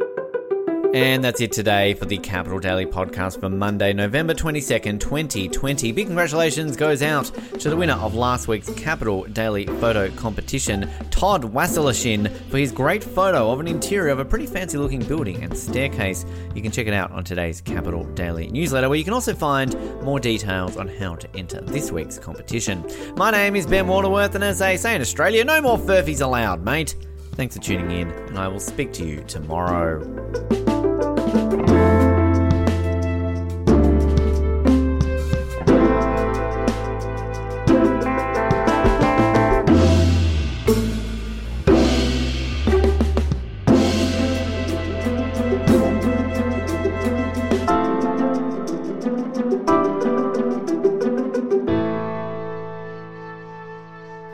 And 0.94 1.24
that's 1.24 1.40
it 1.40 1.50
today 1.50 1.94
for 1.94 2.04
the 2.04 2.18
Capital 2.18 2.60
Daily 2.60 2.86
podcast 2.86 3.40
for 3.40 3.48
Monday, 3.48 3.92
November 3.92 4.32
22nd, 4.32 5.00
2020. 5.00 5.90
Big 5.90 6.06
congratulations 6.06 6.76
goes 6.76 7.02
out 7.02 7.24
to 7.58 7.68
the 7.68 7.76
winner 7.76 7.94
of 7.94 8.14
last 8.14 8.46
week's 8.46 8.72
Capital 8.74 9.24
Daily 9.24 9.66
photo 9.66 10.08
competition, 10.10 10.88
Todd 11.10 11.52
Wasilishin, 11.52 12.32
for 12.48 12.58
his 12.58 12.70
great 12.70 13.02
photo 13.02 13.50
of 13.50 13.58
an 13.58 13.66
interior 13.66 14.12
of 14.12 14.20
a 14.20 14.24
pretty 14.24 14.46
fancy 14.46 14.78
looking 14.78 15.02
building 15.02 15.42
and 15.42 15.58
staircase. 15.58 16.24
You 16.54 16.62
can 16.62 16.70
check 16.70 16.86
it 16.86 16.94
out 16.94 17.10
on 17.10 17.24
today's 17.24 17.60
Capital 17.60 18.04
Daily 18.14 18.46
newsletter, 18.46 18.88
where 18.88 18.96
you 18.96 19.02
can 19.02 19.14
also 19.14 19.34
find 19.34 19.74
more 20.04 20.20
details 20.20 20.76
on 20.76 20.86
how 20.86 21.16
to 21.16 21.28
enter 21.36 21.60
this 21.60 21.90
week's 21.90 22.20
competition. 22.20 22.88
My 23.16 23.32
name 23.32 23.56
is 23.56 23.66
Ben 23.66 23.88
Waterworth, 23.88 24.36
and 24.36 24.44
as 24.44 24.60
they 24.60 24.76
say 24.76 24.94
in 24.94 25.00
Australia, 25.00 25.42
no 25.42 25.60
more 25.60 25.76
furphies 25.76 26.22
allowed, 26.22 26.64
mate. 26.64 26.94
Thanks 27.32 27.56
for 27.56 27.62
tuning 27.62 27.90
in, 27.90 28.10
and 28.12 28.38
I 28.38 28.46
will 28.46 28.60
speak 28.60 28.92
to 28.92 29.04
you 29.04 29.24
tomorrow. 29.24 30.63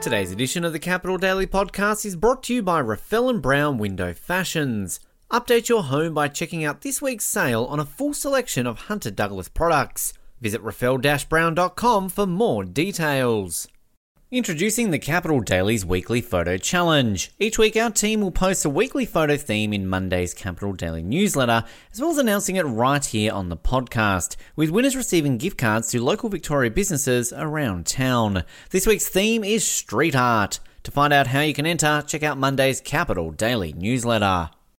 Today's 0.01 0.31
edition 0.31 0.65
of 0.65 0.73
the 0.73 0.79
Capital 0.79 1.17
Daily 1.17 1.47
Podcast 1.47 2.05
is 2.05 2.15
brought 2.15 2.43
to 2.43 2.53
you 2.53 2.61
by 2.61 2.81
Raffel 2.81 3.29
and 3.29 3.41
Brown 3.41 3.77
Window 3.77 4.13
Fashions. 4.13 4.99
Update 5.31 5.69
your 5.69 5.83
home 5.83 6.13
by 6.13 6.27
checking 6.27 6.65
out 6.65 6.81
this 6.81 7.01
week's 7.01 7.23
sale 7.23 7.63
on 7.63 7.79
a 7.79 7.85
full 7.85 8.13
selection 8.13 8.67
of 8.67 8.87
Hunter 8.87 9.09
Douglas 9.09 9.47
products. 9.47 10.11
Visit 10.41 10.61
raffel-brown.com 10.61 12.09
for 12.09 12.27
more 12.27 12.65
details. 12.65 13.69
Introducing 14.29 14.91
the 14.91 14.99
Capital 14.99 15.39
Daily's 15.39 15.85
weekly 15.85 16.19
photo 16.19 16.57
challenge. 16.57 17.31
Each 17.39 17.57
week, 17.57 17.77
our 17.77 17.91
team 17.91 18.19
will 18.19 18.31
post 18.31 18.65
a 18.65 18.69
weekly 18.69 19.05
photo 19.05 19.37
theme 19.37 19.71
in 19.71 19.87
Monday's 19.87 20.33
Capital 20.33 20.73
Daily 20.73 21.01
newsletter, 21.01 21.63
as 21.93 22.01
well 22.01 22.11
as 22.11 22.17
announcing 22.17 22.57
it 22.57 22.63
right 22.63 23.05
here 23.05 23.31
on 23.31 23.47
the 23.47 23.55
podcast, 23.55 24.35
with 24.57 24.69
winners 24.69 24.97
receiving 24.97 25.37
gift 25.37 25.57
cards 25.57 25.89
to 25.91 26.03
local 26.03 26.27
Victoria 26.27 26.71
businesses 26.71 27.31
around 27.31 27.85
town. 27.85 28.43
This 28.71 28.85
week's 28.85 29.07
theme 29.07 29.45
is 29.45 29.65
street 29.65 30.15
art. 30.15 30.59
To 30.83 30.91
find 30.91 31.13
out 31.13 31.27
how 31.27 31.39
you 31.39 31.53
can 31.53 31.65
enter, 31.65 32.03
check 32.05 32.21
out 32.21 32.37
Monday's 32.37 32.81
Capital 32.81 33.31
Daily 33.31 33.71
newsletter. 33.71 34.49